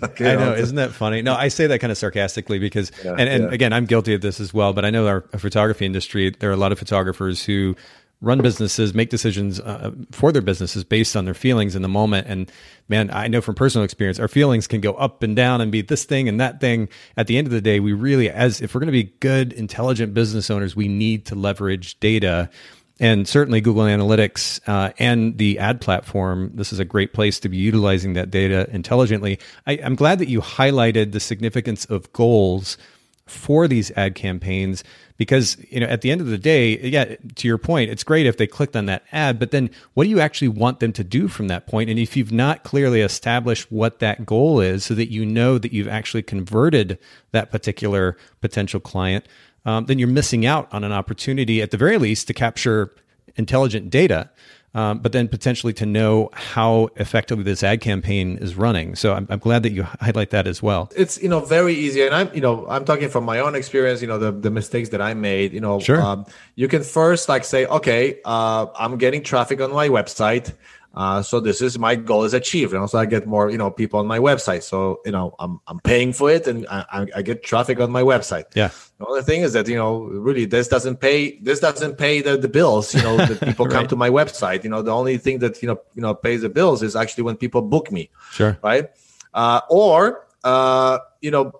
[0.00, 1.22] like, i know, know isn't that funny?
[1.22, 3.50] No i say that kind of sarcastically because yeah, and, and yeah.
[3.50, 6.54] again i'm guilty of this as well but i know our photography industry there are
[6.54, 7.74] a lot of photographers who
[8.20, 12.26] run businesses, make decisions uh, for their businesses based on their feelings in the moment.
[12.26, 12.52] And
[12.88, 15.80] man, I know from personal experience, our feelings can go up and down and be
[15.80, 16.88] this thing and that thing.
[17.16, 19.52] At the end of the day, we really, as if we're going to be good,
[19.54, 22.50] intelligent business owners, we need to leverage data.
[22.98, 27.48] And certainly Google Analytics uh, and the ad platform, this is a great place to
[27.48, 29.38] be utilizing that data intelligently.
[29.66, 32.76] I, I'm glad that you highlighted the significance of goals
[33.24, 34.84] for these ad campaigns
[35.20, 38.24] because you know at the end of the day yeah to your point it's great
[38.24, 41.04] if they clicked on that ad but then what do you actually want them to
[41.04, 41.90] do from that point?
[41.90, 45.74] And if you've not clearly established what that goal is so that you know that
[45.74, 46.98] you've actually converted
[47.32, 49.26] that particular potential client
[49.66, 52.90] um, then you're missing out on an opportunity at the very least to capture
[53.36, 54.30] intelligent data
[54.74, 58.94] um, but then potentially to know how effectively this ad campaign is running.
[58.94, 60.90] So I'm, I'm, glad that you highlight that as well.
[60.96, 64.00] It's you know very easy, and I'm you know I'm talking from my own experience.
[64.00, 65.52] You know the the mistakes that I made.
[65.52, 66.00] You know, sure.
[66.00, 70.52] Um, you can first like say, okay, uh, I'm getting traffic on my website.
[70.92, 73.70] Uh, so this is my goal is achieved, and also I get more, you know,
[73.70, 74.64] people on my website.
[74.64, 78.02] So you know, I'm I'm paying for it, and I, I get traffic on my
[78.02, 78.46] website.
[78.54, 78.70] Yeah.
[78.98, 81.38] The only thing is that you know, really, this doesn't pay.
[81.38, 82.92] This doesn't pay the, the bills.
[82.92, 83.72] You know, that people right.
[83.76, 84.64] come to my website.
[84.64, 87.22] You know, the only thing that you know you know pays the bills is actually
[87.22, 88.10] when people book me.
[88.32, 88.58] Sure.
[88.62, 88.90] Right.
[89.32, 91.59] Uh, or uh, you know,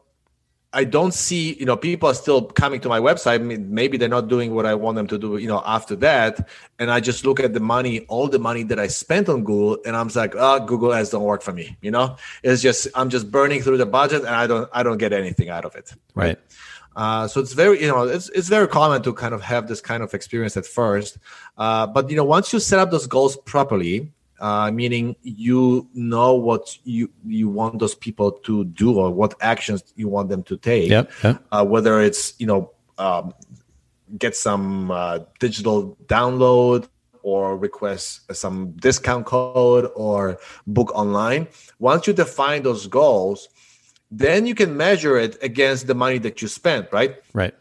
[0.73, 3.41] I don't see, you know, people are still coming to my website.
[3.43, 6.49] Maybe they're not doing what I want them to do, you know, after that.
[6.79, 9.79] And I just look at the money, all the money that I spent on Google,
[9.85, 11.77] and I'm like, oh, Google ads don't work for me.
[11.81, 14.99] You know, it's just I'm just burning through the budget, and I don't I don't
[14.99, 15.93] get anything out of it.
[16.15, 16.39] Right.
[16.95, 19.81] Uh, so it's very, you know, it's it's very common to kind of have this
[19.81, 21.19] kind of experience at first,
[21.59, 26.35] uh, but you know, once you set up those goals properly, uh, meaning you know
[26.35, 30.57] what you you want those people to do or what actions you want them to
[30.57, 30.89] take.
[30.89, 31.45] Yep, yep.
[31.53, 33.35] Uh, whether it's you know um,
[34.19, 36.89] get some uh, digital download
[37.23, 41.47] or request some discount code or book online.
[41.79, 43.49] Once you define those goals,
[44.11, 47.17] then you can measure it against the money that you spent, right?
[47.35, 47.55] Right.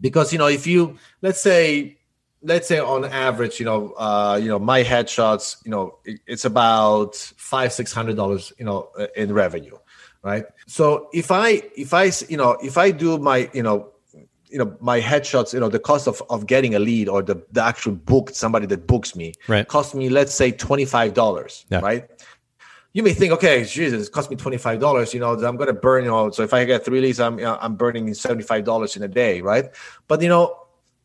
[0.00, 1.97] Because you know, if you let's say
[2.42, 7.16] let's say on average, you know, uh, you know, my headshots, you know, it's about
[7.16, 9.76] five, six hundred dollars, you know, uh, in revenue,
[10.22, 10.44] right?
[10.66, 13.90] So if I, if I, you know, if I do my, you know,
[14.50, 17.44] you know, my headshots, you know, the cost of, of getting a lead or the,
[17.52, 19.68] the actual book, somebody that books me, right.
[19.68, 21.80] cost me, let's say twenty five dollars, yeah.
[21.80, 22.08] right?
[22.94, 25.12] You may think, okay, Jesus, it cost me twenty five dollars.
[25.12, 26.04] You know, I'm going to burn.
[26.04, 28.64] You know, so if I get three leads, I'm you know, I'm burning seventy five
[28.64, 29.66] dollars in a day, right?
[30.06, 30.56] But you know,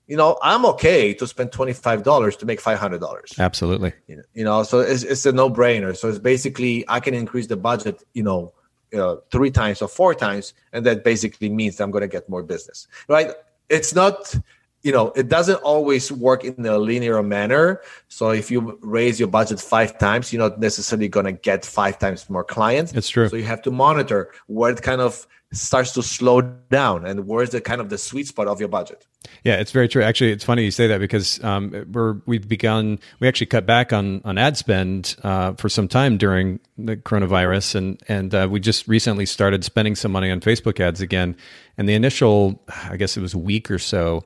[0.08, 3.39] you know, I'm okay to spend $25 to make $500.
[3.39, 3.93] Absolutely.
[4.08, 5.95] You know, so it's, it's a no brainer.
[5.95, 8.54] So it's basically, I can increase the budget, you know,
[8.97, 10.54] know, three times or four times.
[10.72, 13.32] And that basically means I'm going to get more business, right?
[13.70, 14.36] It's not,
[14.84, 17.82] you know, it doesn't always work in a linear manner.
[18.08, 21.97] So if you raise your budget five times, you're not necessarily going to get five
[21.99, 22.93] times more clients.
[22.93, 23.30] It's true.
[23.30, 27.62] So you have to monitor what kind of starts to slow down and where's the
[27.62, 29.06] kind of the sweet spot of your budget.
[29.43, 30.04] Yeah it's very true.
[30.04, 33.93] Actually it's funny you say that because um, we're we've begun we actually cut back
[33.93, 38.60] on on ad spend uh, for some time during the coronavirus and and uh, we
[38.60, 41.36] just recently started spending some money on facebook ads again.
[41.78, 44.24] And the initial i guess it was a week or so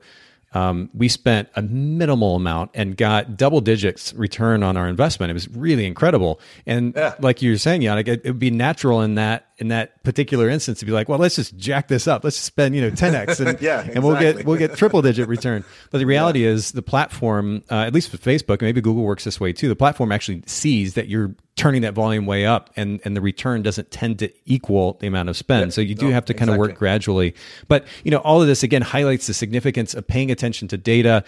[0.52, 5.30] um, we spent a minimal amount and got double digits return on our investment.
[5.30, 6.40] It was really incredible.
[6.64, 7.14] And yeah.
[7.20, 10.48] like you were saying, Yannick, it, it, would be natural in that in that particular
[10.48, 12.24] instance to be like, well, let's just jack this up.
[12.24, 14.00] Let's just spend you know 10x and, yeah, exactly.
[14.00, 15.64] we'll get we'll get triple digit return.
[15.90, 16.50] But the reality yeah.
[16.50, 19.68] is the platform, uh, at least with Facebook, maybe Google works this way too.
[19.68, 23.62] The platform actually sees that you're turning that volume way up and, and the return
[23.62, 25.66] doesn't tend to equal the amount of spend.
[25.66, 26.54] Yeah, so you do no, have to kind exactly.
[26.54, 27.34] of work gradually.
[27.66, 31.24] But, you know, all of this again highlights the significance of paying attention to data.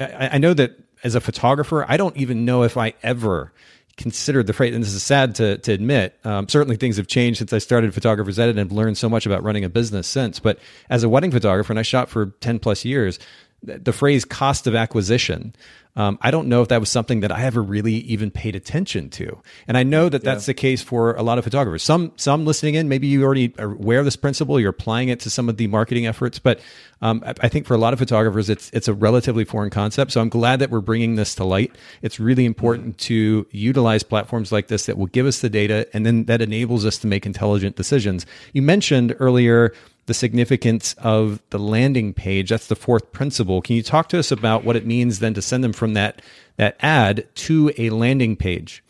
[0.00, 3.52] I, I know that as a photographer, I don't even know if I ever
[3.96, 6.18] considered the phrase, and this is sad to, to admit.
[6.24, 9.26] Um, certainly, things have changed since I started Photographer's Edit and have learned so much
[9.26, 10.38] about running a business since.
[10.38, 10.58] But
[10.88, 13.18] as a wedding photographer, and I shot for 10 plus years,
[13.62, 15.54] the phrase cost of acquisition
[15.98, 19.10] um, I don't know if that was something that I ever really even paid attention
[19.10, 19.42] to.
[19.66, 20.52] And I know that that's yeah.
[20.52, 21.82] the case for a lot of photographers.
[21.82, 24.60] Some some listening in, maybe you already are aware of this principle.
[24.60, 26.60] You're applying it to some of the marketing efforts, but
[27.02, 30.12] um, I think for a lot of photographers, it's it's a relatively foreign concept.
[30.12, 31.74] So I'm glad that we're bringing this to light.
[32.00, 33.14] It's really important mm-hmm.
[33.14, 36.86] to utilize platforms like this that will give us the data, and then that enables
[36.86, 38.24] us to make intelligent decisions.
[38.52, 39.74] You mentioned earlier
[40.08, 42.50] the significance of the landing page.
[42.50, 43.62] That's the fourth principle.
[43.62, 46.20] Can you talk to us about what it means then to send them from that
[46.56, 48.82] that ad to a landing page?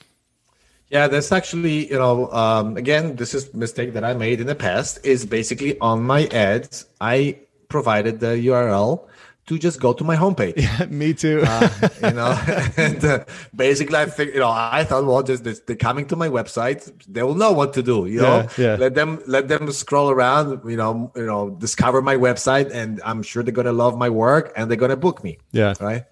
[0.88, 4.54] Yeah, that's actually you know um, again this is mistake that I made in the
[4.54, 9.06] past is basically on my ads I provided the URL
[9.48, 10.54] to just go to my homepage.
[10.68, 11.42] Yeah, me too.
[11.44, 11.68] uh,
[12.02, 12.38] you know,
[12.76, 13.24] and uh,
[13.54, 17.22] basically, I think you know, I thought, well, just they're coming to my website, they
[17.22, 18.06] will know what to do.
[18.06, 18.76] You know, yeah, yeah.
[18.76, 20.60] let them let them scroll around.
[20.68, 24.52] You know, you know, discover my website, and I'm sure they're gonna love my work,
[24.56, 25.38] and they're gonna book me.
[25.52, 26.04] Yeah, right.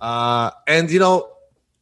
[0.00, 1.28] Uh, and you know,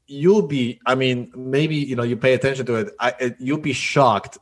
[0.06, 0.80] you'll be.
[0.84, 2.94] I mean, maybe you know, you pay attention to it.
[2.98, 4.38] I, it you'll be shocked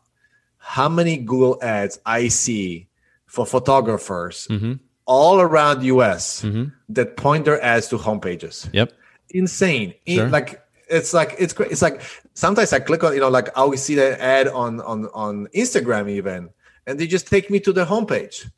[0.57, 2.89] how many Google ads I see
[3.27, 4.47] for photographers.
[4.49, 6.65] Mm-hmm all around US mm-hmm.
[6.91, 8.69] that point their ads to homepages.
[8.73, 8.93] Yep.
[9.31, 9.95] Insane.
[10.07, 10.29] Sure.
[10.29, 11.73] like it's like it's great.
[11.73, 12.03] It's like
[12.35, 15.49] sometimes I click on, you know, like I always see that ad on on on
[15.49, 16.51] Instagram even,
[16.87, 18.51] and they just take me to the homepage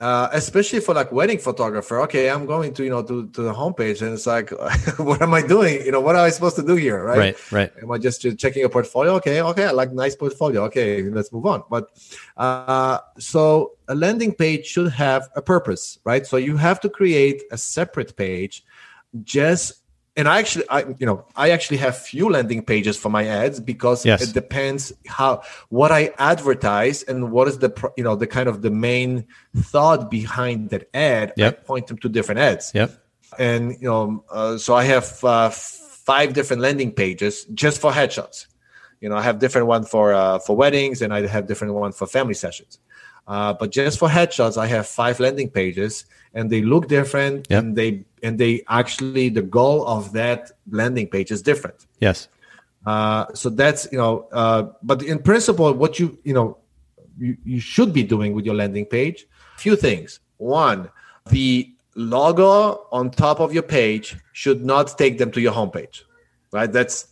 [0.00, 2.00] uh, especially for like wedding photographer.
[2.00, 4.50] Okay, I'm going to you know to, to the homepage, and it's like,
[4.98, 5.84] what am I doing?
[5.84, 7.04] You know, what am I supposed to do here?
[7.04, 7.72] Right, right, right.
[7.82, 9.14] Am I just, just checking a portfolio?
[9.16, 10.64] Okay, okay, I like nice portfolio.
[10.64, 11.64] Okay, let's move on.
[11.68, 11.90] But
[12.36, 16.26] uh, so a landing page should have a purpose, right?
[16.26, 18.64] So you have to create a separate page
[19.24, 19.79] just
[20.16, 23.60] and I actually, I you know, I actually have few landing pages for my ads
[23.60, 24.22] because yes.
[24.22, 28.62] it depends how what I advertise and what is the you know the kind of
[28.62, 31.32] the main thought behind that ad.
[31.36, 31.60] Yep.
[31.60, 32.72] I point them to different ads.
[32.74, 32.92] Yep.
[33.38, 38.46] And you know, uh, so I have uh, five different landing pages just for headshots.
[39.00, 41.92] You know, I have different one for uh, for weddings, and I have different one
[41.92, 42.78] for family sessions.
[43.28, 46.04] Uh, but just for headshots, I have five landing pages,
[46.34, 47.62] and they look different, yep.
[47.62, 51.86] and they and they actually the goal of that landing page is different.
[52.00, 52.28] Yes.
[52.86, 56.56] Uh, so that's you know, uh, but in principle, what you you know
[57.18, 59.26] you, you should be doing with your landing page,
[59.56, 60.20] few things.
[60.38, 60.90] One,
[61.30, 66.02] the logo on top of your page should not take them to your homepage,
[66.52, 66.72] right?
[66.72, 67.08] That's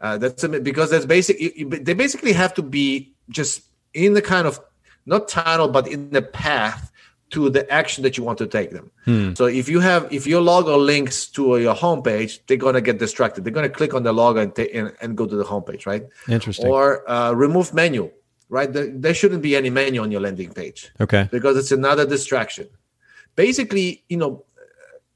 [0.00, 1.38] uh, that's because that's basic.
[1.84, 3.62] They basically have to be just
[3.94, 4.60] in the kind of
[5.06, 6.91] not tunnel, but in the path
[7.32, 8.90] to the action that you want to take them.
[9.04, 9.34] Hmm.
[9.34, 13.44] So if you have if your logo links to your homepage, they're gonna get distracted.
[13.44, 16.04] They're gonna click on the logo and, ta- and, and go to the homepage, right?
[16.28, 16.68] Interesting.
[16.68, 18.10] Or uh, remove menu,
[18.48, 18.72] right?
[18.72, 20.92] There, there shouldn't be any menu on your landing page.
[21.00, 21.28] Okay.
[21.32, 22.68] Because it's another distraction.
[23.34, 24.44] Basically, you know,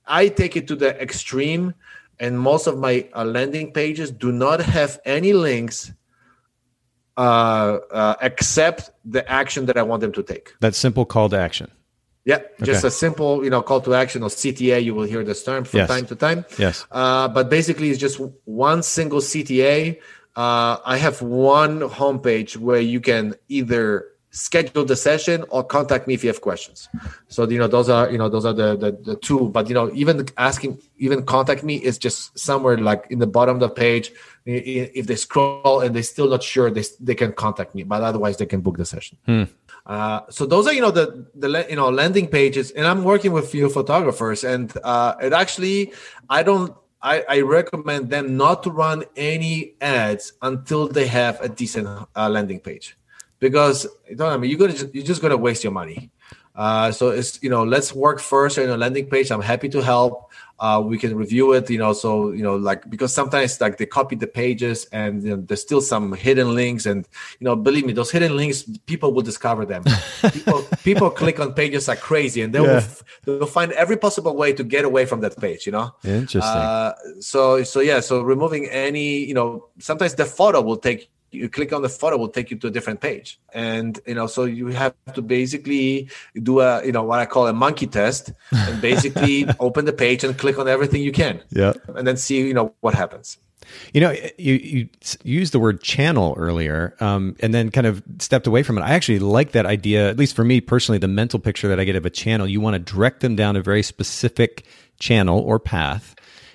[0.06, 1.74] I take it to the extreme,
[2.18, 5.92] and most of my uh, landing pages do not have any links
[7.18, 10.54] uh, uh, except the action that I want them to take.
[10.60, 11.70] That simple call to action.
[12.26, 12.88] Yeah, just okay.
[12.88, 14.82] a simple, you know, call to action or CTA.
[14.82, 15.88] You will hear this term from yes.
[15.88, 16.44] time to time.
[16.58, 16.84] Yes.
[16.90, 20.00] Uh, but basically, it's just one single CTA.
[20.34, 26.12] Uh, I have one homepage where you can either schedule the session or contact me
[26.12, 26.90] if you have questions
[27.26, 29.74] so you know those are you know those are the, the, the two but you
[29.74, 33.68] know even asking even contact me is just somewhere like in the bottom of the
[33.70, 34.12] page
[34.44, 38.36] if they scroll and they're still not sure they, they can contact me but otherwise
[38.36, 39.44] they can book the session hmm.
[39.86, 43.32] Uh, so those are you know the the you know landing pages and i'm working
[43.32, 45.92] with few photographers and uh, it actually
[46.28, 51.48] i don't I, I, recommend them not to run any ads until they have a
[51.48, 52.96] decent uh, landing page
[53.38, 56.10] because you know I mean you're gonna just, you're just gonna waste your money.
[56.54, 59.30] Uh, so it's you know let's work first on a landing page.
[59.30, 60.25] I'm happy to help.
[60.58, 61.68] Uh, we can review it.
[61.70, 65.30] You know, so you know like because sometimes like they copy the pages and you
[65.30, 67.06] know, there's still some hidden links and
[67.38, 69.84] you know believe me those hidden links people will discover them.
[70.32, 72.82] people people click on pages like crazy and they yeah.
[73.26, 75.66] will they'll find every possible way to get away from that page.
[75.66, 75.94] You know.
[76.04, 76.42] Interesting.
[76.42, 81.48] Uh, so so yeah so removing any you know sometimes the photo will take you
[81.48, 84.44] click on the photo will take you to a different page and you know so
[84.44, 86.08] you have to basically
[86.42, 90.24] do a you know what i call a monkey test and basically open the page
[90.24, 93.38] and click on everything you can yeah and then see you know what happens
[93.92, 94.88] you know, you, you
[95.24, 98.82] used the word channel earlier, um, and then kind of stepped away from it.
[98.82, 101.84] I actually like that idea, at least for me personally, the mental picture that I
[101.84, 102.46] get of a channel.
[102.46, 104.64] You want to direct them down a very specific
[104.98, 106.14] channel or path,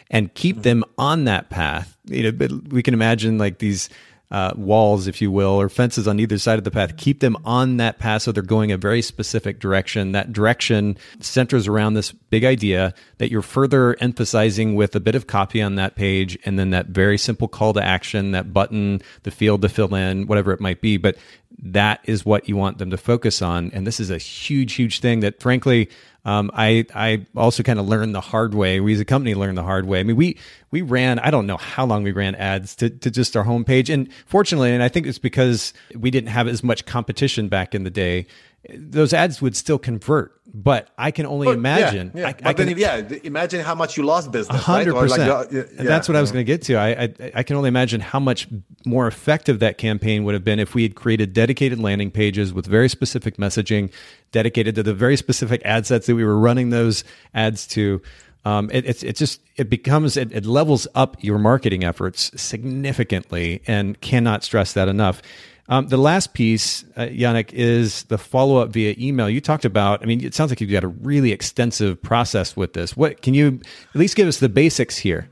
[0.10, 0.64] and keep mm-hmm.
[0.64, 1.98] them on that path.
[2.06, 3.90] You know, we can imagine like these
[4.32, 6.98] uh, walls, if you will, or fences on either side of the path.
[6.98, 10.14] Keep them on that path so they're going a very specific direction.
[10.14, 15.28] That direction centers around this big idea that you're further emphasizing with a bit of
[15.28, 19.32] copy on that page and then that very simple call to action, that button, the
[19.32, 20.98] field to fill in, whatever it might be.
[20.98, 21.18] But
[21.60, 23.72] that is what you want them to focus on.
[23.74, 25.90] And this is a huge, huge thing that, frankly,
[26.24, 28.80] um, I I also kind of learned the hard way.
[28.80, 30.00] We as a company learned the hard way.
[30.00, 30.38] I mean, we
[30.70, 33.92] we ran I don't know how long we ran ads to to just our homepage,
[33.92, 37.84] and fortunately, and I think it's because we didn't have as much competition back in
[37.84, 38.28] the day.
[38.70, 42.12] Those ads would still convert but I can only but, imagine.
[42.14, 42.28] Yeah, yeah.
[42.28, 44.62] I, I can, then, yeah, imagine how much you lost business.
[44.62, 45.02] Hundred right?
[45.02, 45.30] percent.
[45.30, 46.76] Like, yeah, that's what I was going to get to.
[46.76, 48.48] I, I, I can only imagine how much
[48.86, 52.66] more effective that campaign would have been if we had created dedicated landing pages with
[52.66, 53.92] very specific messaging,
[54.32, 57.04] dedicated to the very specific ad sets that we were running those
[57.34, 58.02] ads to.
[58.44, 63.62] Um, it, it's it's just it becomes it, it levels up your marketing efforts significantly,
[63.68, 65.22] and cannot stress that enough.
[65.70, 69.30] Um, the last piece, uh, Yannick, is the follow up via email.
[69.30, 70.02] You talked about.
[70.02, 72.98] I mean, it sounds like you've got a really extensive process with this.
[72.98, 73.60] What can you
[73.94, 75.30] at least give us the basics here?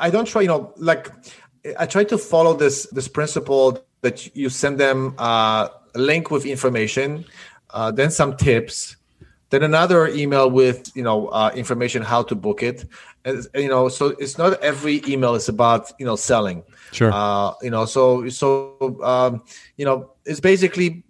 [0.00, 0.42] I don't try.
[0.42, 1.10] You know, like
[1.78, 6.44] I try to follow this this principle that you send them uh, a link with
[6.44, 7.24] information,
[7.70, 8.96] uh, then some tips,
[9.52, 12.86] then another email with you know uh, information how to book it
[13.24, 17.10] and, you know so it's not every email is about you know selling Sure.
[17.12, 19.42] Uh, you know, so so um,
[19.76, 21.02] you know, it's basically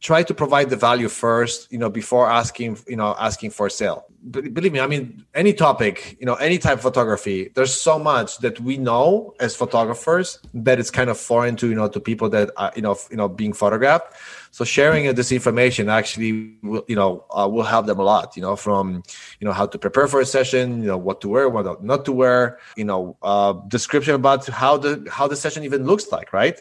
[0.00, 4.06] try to provide the value first, you know, before asking, you know, asking for sale.
[4.30, 8.38] Believe me, I mean, any topic, you know, any type of photography, there's so much
[8.38, 12.30] that we know as photographers that it's kind of foreign to, you know, to people
[12.30, 14.14] that are, you know, you know, being photographed.
[14.52, 18.42] So sharing this information actually will, you know, uh, will help them a lot, you
[18.42, 19.02] know, from,
[19.38, 22.04] you know, how to prepare for a session, you know, what to wear, what not
[22.06, 26.32] to wear, you know, uh, description about how the, how the session even looks like,
[26.32, 26.60] right?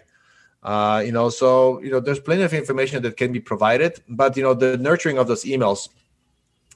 [0.62, 4.36] Uh, you know, so you know, there's plenty of information that can be provided, but
[4.36, 5.88] you know, the nurturing of those emails,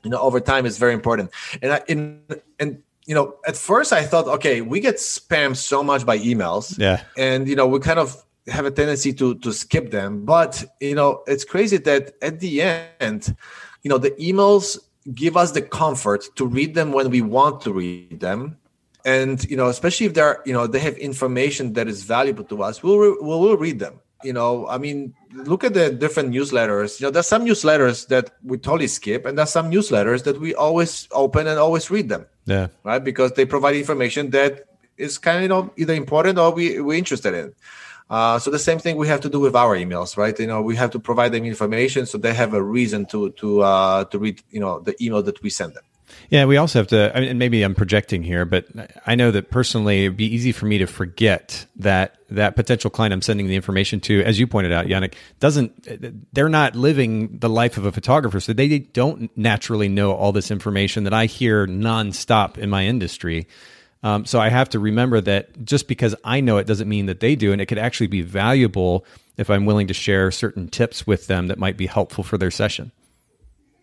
[0.03, 1.29] you know, over time is very important.
[1.61, 2.21] And I, in
[2.59, 6.79] and you know, at first I thought, okay, we get spammed so much by emails,
[6.79, 10.25] yeah, and you know, we kind of have a tendency to to skip them.
[10.25, 13.35] But you know, it's crazy that at the end,
[13.83, 14.77] you know, the emails
[15.13, 18.57] give us the comfort to read them when we want to read them.
[19.05, 22.63] And you know especially if they're you know they have information that is valuable to
[22.63, 23.99] us we'll re- we'll, read them.
[24.23, 27.01] You know i mean look at the different newsletters.
[27.01, 30.55] You know there's some newsletters that we totally skip and there's some newsletters that we
[30.55, 32.25] always open and always read them.
[32.45, 32.67] Yeah.
[32.85, 33.03] Right?
[33.03, 36.97] Because they provide information that is kind of you know, either important or we, we're
[36.97, 37.53] interested in
[38.09, 40.37] Uh, so the same thing we have to do with our emails, right?
[40.39, 43.61] You know, we have to provide them information so they have a reason to to
[43.61, 45.83] uh, to read, you know, the email that we send them.
[46.29, 47.15] Yeah, we also have to.
[47.15, 48.67] I mean, maybe I'm projecting here, but
[49.05, 53.13] I know that personally, it'd be easy for me to forget that that potential client
[53.13, 56.33] I'm sending the information to, as you pointed out, Yannick, doesn't.
[56.33, 60.51] They're not living the life of a photographer, so they don't naturally know all this
[60.51, 63.47] information that I hear nonstop in my industry.
[64.03, 67.21] Um, so I have to remember that just because I know it doesn't mean that
[67.21, 69.05] they do, and it could actually be valuable
[69.37, 72.51] if I'm willing to share certain tips with them that might be helpful for their
[72.51, 72.91] session.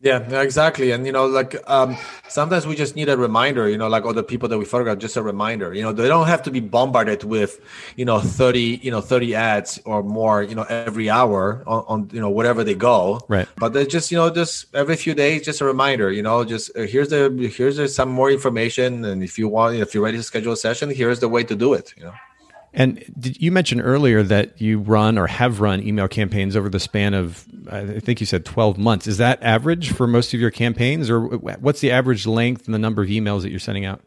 [0.03, 0.93] Yeah, exactly.
[0.93, 1.95] And you know, like um,
[2.27, 3.69] sometimes we just need a reminder.
[3.69, 5.75] You know, like other people that we photograph, just a reminder.
[5.75, 7.61] You know, they don't have to be bombarded with,
[7.97, 12.11] you know, thirty, you know, thirty ads or more, you know, every hour on, on
[12.15, 13.21] you know whatever they go.
[13.29, 13.47] Right.
[13.59, 16.11] But they just you know just every few days, just a reminder.
[16.11, 19.77] You know, just uh, here's the here's the, some more information, and if you want,
[19.77, 21.93] if you're ready to schedule a session, here's the way to do it.
[21.99, 22.15] You know.
[22.73, 26.79] And did, you mentioned earlier that you run or have run email campaigns over the
[26.79, 29.07] span of, I think you said 12 months.
[29.07, 32.79] Is that average for most of your campaigns, or what's the average length and the
[32.79, 34.03] number of emails that you're sending out?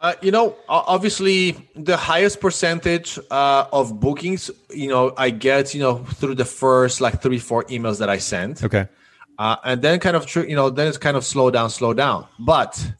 [0.00, 5.80] Uh, you know, obviously, the highest percentage uh, of bookings, you know, I get, you
[5.80, 8.64] know, through the first like three, four emails that I send.
[8.64, 8.88] Okay.
[9.38, 12.26] Uh, and then kind of, you know, then it's kind of slow down, slow down.
[12.38, 12.92] But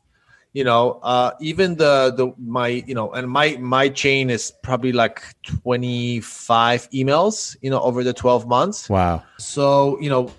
[0.53, 4.93] you know uh, even the the my you know and my my chain is probably
[4.93, 8.89] like 25 emails you know over the 12 months.
[8.89, 9.23] Wow.
[9.39, 10.31] So you know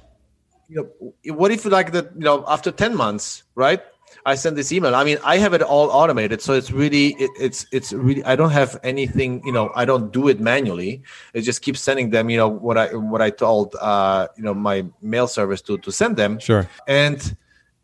[0.69, 3.81] you know what if like that you know after 10 months right?
[4.25, 4.95] I send this email.
[4.95, 8.35] I mean i have it all automated so it's really it, it's it's really i
[8.35, 11.01] don't have anything you know i don't do it manually.
[11.33, 14.53] It just keeps sending them you know what i what i told uh you know
[14.53, 16.37] my mail service to to send them.
[16.37, 16.69] Sure.
[16.87, 17.35] And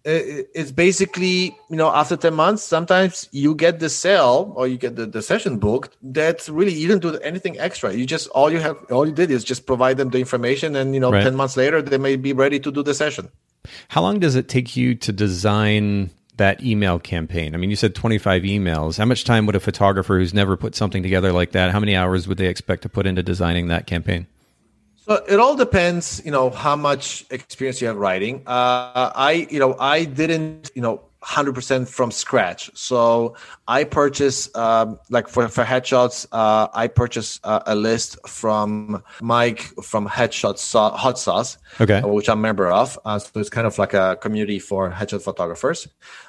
[0.09, 4.75] Uh, it's basically you know after 10 months sometimes you get the sale or you
[4.75, 7.93] get the, the session booked that's really you didn't do anything extra.
[7.93, 10.95] You just all you have all you did is just provide them the information and
[10.95, 11.23] you know right.
[11.23, 13.29] 10 months later they may be ready to do the session.
[13.89, 17.53] How long does it take you to design that email campaign?
[17.53, 18.97] I mean you said 25 emails.
[18.97, 21.95] How much time would a photographer who's never put something together like that how many
[21.95, 24.25] hours would they expect to put into designing that campaign
[25.09, 28.43] so it all depends, you know, how much experience you have writing.
[28.45, 32.69] Uh, I, you know, I didn't, you know, 100% from scratch.
[32.75, 33.35] So
[33.67, 39.61] I purchase, um, like for, for headshots, uh, I purchase uh, a list from Mike
[39.83, 42.01] from Headshot so- Hot Sauce, okay.
[42.01, 42.97] which I'm a member of.
[43.03, 45.87] Uh, so it's kind of like a community for headshot photographers.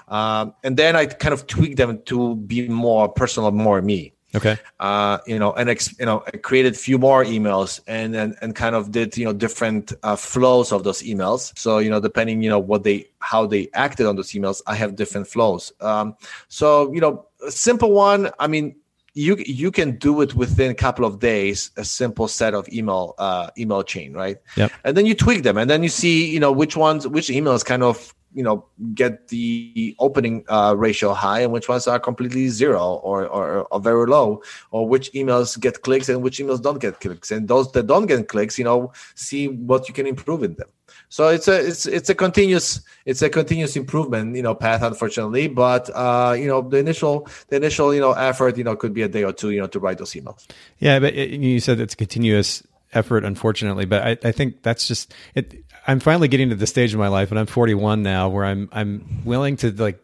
[0.09, 4.14] Um, and then I kind of tweak them to be more personal, more me.
[4.35, 4.57] Okay.
[4.78, 8.37] Uh, you know, and ex, you know, I created a few more emails and and,
[8.41, 11.57] and kind of did you know different uh, flows of those emails.
[11.59, 14.74] So you know, depending you know what they how they acted on those emails, I
[14.76, 15.72] have different flows.
[15.81, 16.16] Um,
[16.49, 18.31] so you know, a simple one.
[18.39, 18.76] I mean,
[19.14, 23.14] you you can do it within a couple of days a simple set of email
[23.18, 24.70] uh, email chain right yep.
[24.85, 27.64] and then you tweak them and then you see you know which ones which emails
[27.64, 28.64] kind of you know
[28.95, 33.81] get the opening uh, ratio high and which ones are completely zero or, or, or
[33.81, 37.31] very low or which emails get clicks and which emails don't get clicks.
[37.31, 40.68] And those that don't get clicks you know see what you can improve in them.
[41.09, 45.49] So it's a it's it's a continuous it's a continuous improvement you know path unfortunately.
[45.49, 49.03] But uh you know the initial the initial you know effort you know could be
[49.03, 50.47] a day or two you know to write those emails.
[50.78, 52.62] Yeah but it, you said it's continuous
[52.93, 53.87] effort unfortunately.
[53.87, 57.09] But I, I think that's just it I'm finally getting to the stage of my
[57.09, 59.99] life, and I'm 41 now, where I'm I'm willing to like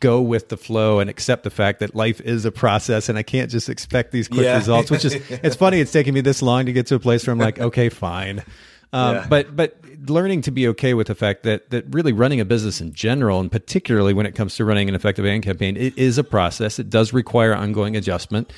[0.00, 3.22] go with the flow and accept the fact that life is a process, and I
[3.22, 4.56] can't just expect these quick yeah.
[4.56, 4.90] results.
[4.90, 5.80] Which is it's funny.
[5.80, 8.42] It's taking me this long to get to a place where I'm like, okay, fine.
[8.92, 9.26] Um, yeah.
[9.28, 9.76] But but
[10.08, 13.40] learning to be okay with the fact that that really running a business in general,
[13.40, 16.78] and particularly when it comes to running an effective ad campaign, it is a process.
[16.78, 18.50] It does require ongoing adjustment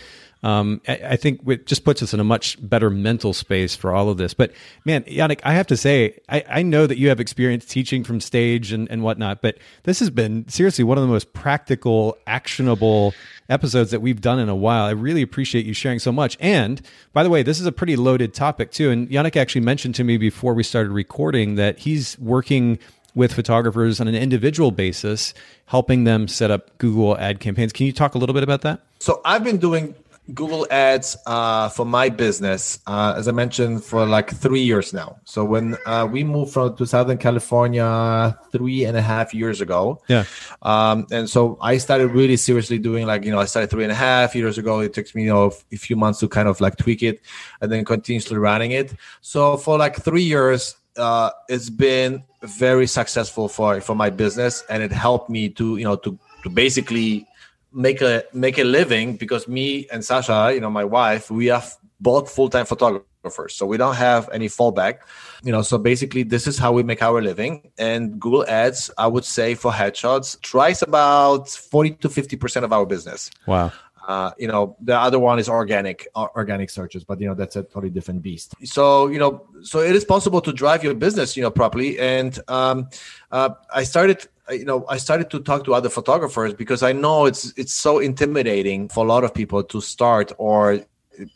[0.43, 3.93] um, I, I, think it just puts us in a much better mental space for
[3.93, 4.33] all of this.
[4.33, 4.53] But
[4.87, 8.21] man, Yannick, I have to say, I, I know that you have experience teaching from
[8.21, 13.13] stage and, and whatnot, but this has been seriously one of the most practical, actionable
[13.51, 14.87] episodes that we've done in a while.
[14.87, 16.39] I really appreciate you sharing so much.
[16.41, 16.81] And
[17.13, 18.91] by the way, this is a pretty loaded topic too.
[18.91, 22.79] And Yannick actually mentioned to me before we started recording that he's working
[23.15, 25.35] with photographers on an individual basis,
[25.67, 27.73] helping them set up Google ad campaigns.
[27.73, 28.81] Can you talk a little bit about that?
[29.01, 29.95] So I've been doing
[30.35, 35.19] Google Ads uh, for my business, uh, as I mentioned, for like three years now.
[35.25, 40.01] So when uh, we moved from to Southern California three and a half years ago,
[40.09, 40.25] yeah,
[40.63, 43.93] um, and so I started really seriously doing like you know I started three and
[43.93, 44.81] a half years ago.
[44.81, 47.21] It took me you know a few months to kind of like tweak it,
[47.61, 48.95] and then continuously running it.
[49.21, 54.83] So for like three years, uh, it's been very successful for for my business, and
[54.83, 57.27] it helped me to you know to to basically
[57.73, 61.63] make a make a living because me and Sasha, you know, my wife, we are
[62.01, 65.01] both full time photographers, so we don't have any fallback.
[65.43, 67.71] You know, so basically, this is how we make our living.
[67.79, 72.73] And Google Ads, I would say, for headshots, tries about forty to fifty percent of
[72.73, 73.31] our business.
[73.47, 73.73] Wow.
[74.07, 77.57] Uh, you know, the other one is organic, uh, organic searches, but you know that's
[77.57, 78.55] a totally different beast.
[78.65, 81.99] So you know, so it is possible to drive your business, you know, properly.
[81.99, 82.89] And um,
[83.31, 87.27] uh, I started you know i started to talk to other photographers because i know
[87.27, 90.81] it's it's so intimidating for a lot of people to start or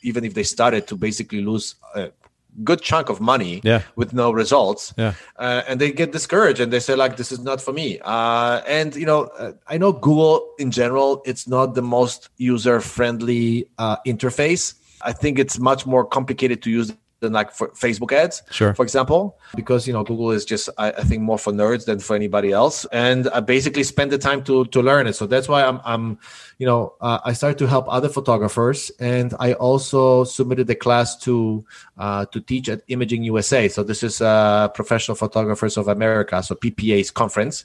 [0.03, 2.11] even if they started to basically lose a
[2.63, 3.83] good chunk of money yeah.
[3.97, 5.15] with no results yeah.
[5.37, 8.61] Uh, and they get discouraged and they say like this is not for me uh,
[8.67, 13.67] and you know uh, i know google in general it's not the most user friendly
[13.79, 16.93] uh, interface i think it's much more complicated to use
[17.25, 18.75] than like for Facebook ads, sure.
[18.75, 21.99] for example, because you know Google is just I, I, think more for nerds than
[21.99, 25.15] for anybody else, and I basically spend the time to to learn it.
[25.15, 26.19] So that's why I'm I'm
[26.59, 31.17] you know uh, I started to help other photographers, and I also submitted the class
[31.27, 31.65] to
[31.99, 33.69] uh, to teach at Imaging USA.
[33.69, 37.65] So this is uh, Professional Photographers of America, so PPA's conference,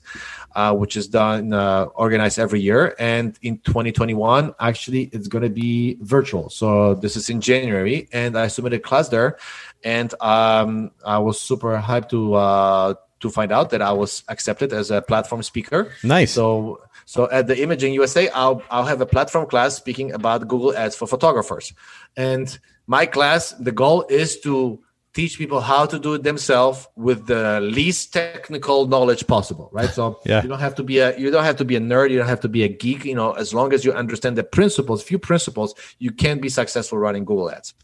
[0.56, 5.50] uh, which is done uh, organized every year, and in 2021 actually it's going to
[5.50, 6.50] be virtual.
[6.50, 9.38] So this is in January, and I submitted a class there
[9.84, 14.72] and um, I was super hyped to uh, to find out that I was accepted
[14.74, 15.92] as a platform speaker.
[16.04, 16.32] Nice.
[16.32, 20.76] So so at the Imaging USA, I'll I'll have a platform class speaking about Google
[20.76, 21.74] Ads for photographers,
[22.18, 22.60] and
[22.90, 24.80] my class the goal is to
[25.14, 30.20] teach people how to do it themselves with the least technical knowledge possible right so
[30.26, 30.42] yeah.
[30.42, 32.28] you don't have to be a you don't have to be a nerd you don't
[32.28, 35.20] have to be a geek you know as long as you understand the principles few
[35.20, 37.76] principles you can be successful running google ads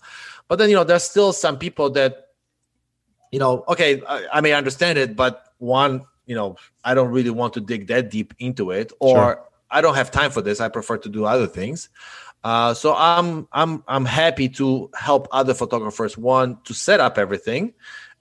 [0.48, 2.30] but then you know there's still some people that
[3.32, 7.30] you know okay I, I may understand it but one you know i don't really
[7.30, 9.44] want to dig that deep into it or sure.
[9.70, 11.90] i don't have time for this i prefer to do other things
[12.46, 17.74] uh, so i'm i'm i'm happy to help other photographers one to set up everything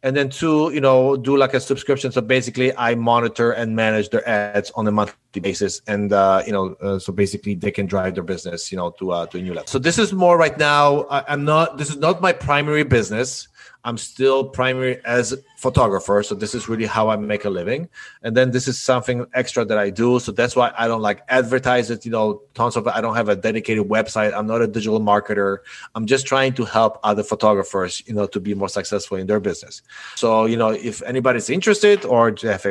[0.05, 2.13] and then two you know do like a subscription.
[2.13, 6.53] So basically i monitor and manage their ads on a monthly basis and uh, you
[6.53, 9.43] know uh, so basically they can drive their business you know to uh, to a
[9.43, 9.67] new level.
[9.67, 13.49] So this is more right now I, i'm not this is not my primary business
[13.85, 17.89] I'm still primary as photographer, so this is really how I make a living.
[18.23, 21.23] And then this is something extra that I do, so that's why I don't like
[21.29, 22.05] advertise it.
[22.05, 22.89] You know, tons of.
[22.89, 24.33] I don't have a dedicated website.
[24.35, 25.59] I'm not a digital marketer.
[25.95, 29.41] I'm just trying to help other photographers, you know, to be more successful in their
[29.41, 29.83] business.
[30.15, 32.65] So you know, if anybody's interested or have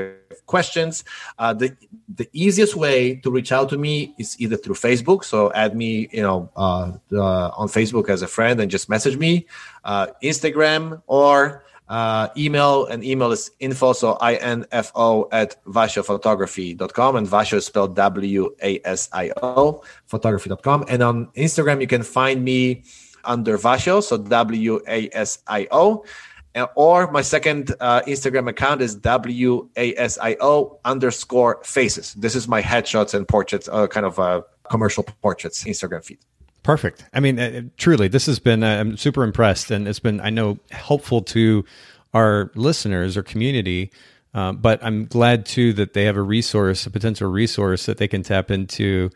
[0.46, 1.04] questions,
[1.40, 1.76] uh, the
[2.16, 5.24] the easiest way to reach out to me is either through Facebook.
[5.24, 9.18] So add me, you know, uh, uh, on Facebook as a friend and just message
[9.18, 9.48] me
[9.84, 12.86] uh, Instagram or uh, email.
[12.86, 17.16] And email is info, so I-N-F-O at wasiophotography.com.
[17.16, 20.86] And Wasio is spelled W-A-S-I-O, photography.com.
[20.88, 22.84] And on Instagram, you can find me
[23.26, 26.06] under Wasio, so W-A-S-I-O.
[26.76, 32.14] Or my second uh, Instagram account is W-A-S-I-O underscore faces.
[32.14, 36.20] This is my headshots and portraits, uh, kind of uh, commercial portraits Instagram feed.
[36.62, 37.06] Perfect.
[37.14, 40.30] I mean, uh, truly, this has been, uh, I'm super impressed and it's been, I
[40.30, 41.66] know, helpful to
[42.14, 43.92] our listeners or community.
[44.34, 48.08] Uh, but I'm glad too that they have a resource, a potential resource that they
[48.08, 49.10] can tap into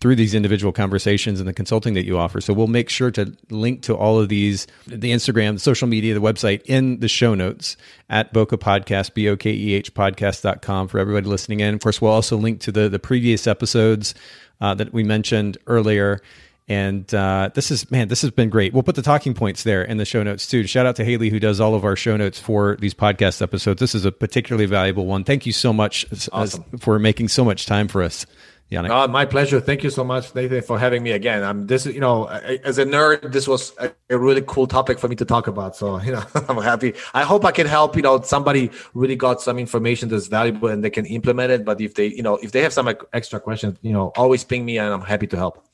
[0.00, 2.40] through these individual conversations and the consulting that you offer.
[2.40, 6.14] So we'll make sure to link to all of these, the Instagram, the social media,
[6.14, 7.76] the website in the show notes
[8.08, 11.74] at Bokeh Podcast, B O K E H podcast.com for everybody listening in.
[11.74, 14.14] Of course, we'll also link to the, the previous episodes
[14.60, 16.20] uh, that we mentioned earlier.
[16.68, 18.72] And uh, this is man, this has been great.
[18.72, 20.68] We'll put the talking points there in the show notes too.
[20.68, 23.80] Shout out to Haley who does all of our show notes for these podcast episodes.
[23.80, 25.24] This is a particularly valuable one.
[25.24, 26.62] Thank you so much awesome.
[26.78, 28.24] for making so much time for us.
[28.70, 28.90] Yannick.
[28.90, 29.60] Oh, my pleasure.
[29.60, 31.42] Thank you so much, Nathan, for having me again.
[31.42, 35.08] I'm this, you know, as a nerd, this was a, a, really cool topic for
[35.08, 35.74] me to talk about.
[35.74, 36.94] So, you know, I'm happy.
[37.12, 37.96] I hope I can help.
[37.96, 41.64] You know, somebody really got some information that's valuable and they can implement it.
[41.64, 44.64] But if they, you know, if they have some extra questions, you know, always ping
[44.64, 45.66] me and I'm happy to help.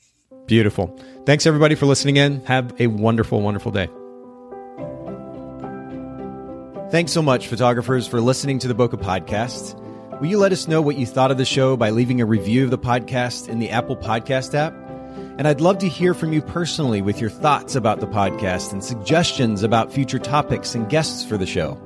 [0.47, 0.99] Beautiful.
[1.26, 2.42] Thanks everybody for listening in.
[2.47, 3.88] Have a wonderful, wonderful day.
[6.90, 9.82] Thanks so much, photographers, for listening to the Bokeh Podcast.
[10.20, 12.64] Will you let us know what you thought of the show by leaving a review
[12.64, 14.72] of the podcast in the Apple Podcast app?
[15.36, 18.82] And I'd love to hear from you personally with your thoughts about the podcast and
[18.82, 21.78] suggestions about future topics and guests for the show.